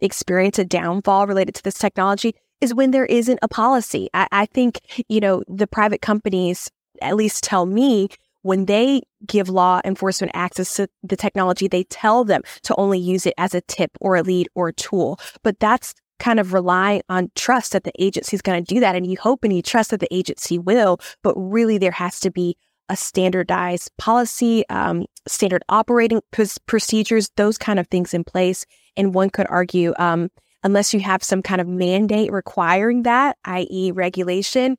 experience 0.00 0.58
a 0.58 0.64
downfall 0.64 1.26
related 1.26 1.54
to 1.54 1.62
this 1.62 1.78
technology 1.78 2.34
is 2.60 2.74
when 2.74 2.90
there 2.90 3.06
isn't 3.06 3.38
a 3.42 3.48
policy. 3.48 4.08
I, 4.14 4.26
I 4.32 4.46
think, 4.46 4.80
you 5.08 5.20
know, 5.20 5.42
the 5.48 5.66
private 5.66 6.02
companies 6.02 6.70
at 7.02 7.16
least 7.16 7.44
tell 7.44 7.66
me 7.66 8.08
when 8.42 8.66
they 8.66 9.02
give 9.26 9.48
law 9.48 9.80
enforcement 9.84 10.32
access 10.34 10.74
to 10.76 10.88
the 11.02 11.16
technology, 11.16 11.66
they 11.66 11.84
tell 11.84 12.24
them 12.24 12.42
to 12.62 12.74
only 12.76 12.98
use 12.98 13.24
it 13.24 13.34
as 13.38 13.54
a 13.54 13.62
tip 13.62 13.90
or 14.00 14.16
a 14.16 14.22
lead 14.22 14.48
or 14.54 14.68
a 14.68 14.72
tool. 14.72 15.18
But 15.42 15.60
that's 15.60 15.94
kind 16.18 16.40
of 16.40 16.52
rely 16.52 17.02
on 17.08 17.30
trust 17.34 17.72
that 17.72 17.84
the 17.84 17.92
agency 17.98 18.36
is 18.36 18.42
going 18.42 18.62
to 18.62 18.74
do 18.74 18.80
that. 18.80 18.96
And 18.96 19.06
you 19.06 19.16
hope 19.18 19.44
and 19.44 19.52
you 19.52 19.62
trust 19.62 19.90
that 19.90 20.00
the 20.00 20.14
agency 20.14 20.58
will, 20.58 20.98
but 21.22 21.34
really 21.36 21.78
there 21.78 21.90
has 21.90 22.20
to 22.20 22.30
be 22.30 22.56
a 22.88 22.96
standardized 22.96 23.90
policy, 23.98 24.64
um, 24.68 25.06
standard 25.26 25.62
operating 25.68 26.20
pr- 26.30 26.42
procedures, 26.66 27.30
those 27.36 27.58
kind 27.58 27.78
of 27.78 27.88
things 27.88 28.14
in 28.14 28.24
place. 28.24 28.66
And 28.96 29.14
one 29.14 29.30
could 29.30 29.46
argue, 29.48 29.94
um, 29.98 30.30
unless 30.62 30.94
you 30.94 31.00
have 31.00 31.22
some 31.22 31.42
kind 31.42 31.60
of 31.60 31.68
mandate 31.68 32.32
requiring 32.32 33.02
that, 33.02 33.36
i.e., 33.44 33.90
regulation, 33.92 34.76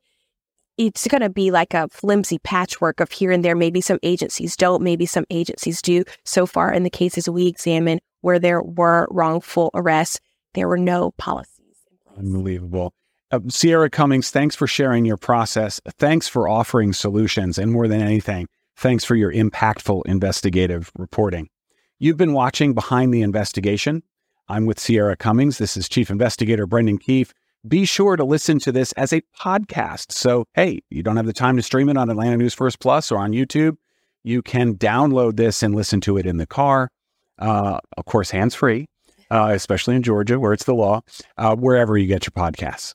it's 0.78 1.08
going 1.08 1.22
to 1.22 1.30
be 1.30 1.50
like 1.50 1.74
a 1.74 1.88
flimsy 1.88 2.38
patchwork 2.38 3.00
of 3.00 3.10
here 3.10 3.30
and 3.30 3.44
there. 3.44 3.56
Maybe 3.56 3.80
some 3.80 3.98
agencies 4.02 4.56
don't, 4.56 4.82
maybe 4.82 5.06
some 5.06 5.24
agencies 5.30 5.80
do. 5.80 6.04
So 6.24 6.46
far, 6.46 6.72
in 6.72 6.82
the 6.82 6.90
cases 6.90 7.28
we 7.28 7.46
examined 7.46 8.00
where 8.20 8.38
there 8.38 8.62
were 8.62 9.08
wrongful 9.10 9.70
arrests, 9.74 10.20
there 10.56 10.68
were 10.68 10.78
no 10.78 11.12
policies. 11.12 11.76
Unbelievable. 12.16 12.94
Uh, 13.30 13.40
Sierra 13.48 13.90
Cummings, 13.90 14.30
thanks 14.30 14.54
for 14.54 14.66
sharing 14.66 15.04
your 15.04 15.16
process. 15.16 15.80
Thanks 15.98 16.28
for 16.28 16.48
offering 16.48 16.92
solutions. 16.92 17.58
And 17.58 17.72
more 17.72 17.88
than 17.88 18.00
anything, 18.00 18.46
thanks 18.76 19.04
for 19.04 19.16
your 19.16 19.32
impactful 19.32 20.02
investigative 20.06 20.90
reporting. 20.96 21.48
You've 21.98 22.16
been 22.16 22.32
watching 22.32 22.74
Behind 22.74 23.12
the 23.12 23.22
Investigation. 23.22 24.02
I'm 24.48 24.66
with 24.66 24.78
Sierra 24.78 25.16
Cummings. 25.16 25.58
This 25.58 25.76
is 25.76 25.88
Chief 25.88 26.08
Investigator 26.08 26.66
Brendan 26.66 26.98
Keefe. 26.98 27.34
Be 27.66 27.84
sure 27.84 28.14
to 28.16 28.22
listen 28.22 28.60
to 28.60 28.70
this 28.70 28.92
as 28.92 29.12
a 29.12 29.22
podcast. 29.40 30.12
So, 30.12 30.44
hey, 30.54 30.80
you 30.88 31.02
don't 31.02 31.16
have 31.16 31.26
the 31.26 31.32
time 31.32 31.56
to 31.56 31.62
stream 31.62 31.88
it 31.88 31.96
on 31.96 32.10
Atlanta 32.10 32.36
News 32.36 32.54
First 32.54 32.78
Plus 32.78 33.10
or 33.10 33.18
on 33.18 33.32
YouTube. 33.32 33.76
You 34.22 34.42
can 34.42 34.76
download 34.76 35.36
this 35.36 35.62
and 35.62 35.74
listen 35.74 36.00
to 36.02 36.16
it 36.16 36.26
in 36.26 36.36
the 36.36 36.46
car. 36.46 36.90
Uh, 37.38 37.78
of 37.96 38.04
course, 38.04 38.30
hands 38.30 38.54
free, 38.54 38.86
uh, 39.30 39.50
especially 39.52 39.96
in 39.96 40.02
Georgia 40.02 40.38
where 40.38 40.52
it's 40.52 40.64
the 40.64 40.74
law, 40.74 41.02
uh, 41.36 41.56
wherever 41.56 41.96
you 41.96 42.06
get 42.06 42.26
your 42.26 42.32
podcasts. 42.32 42.94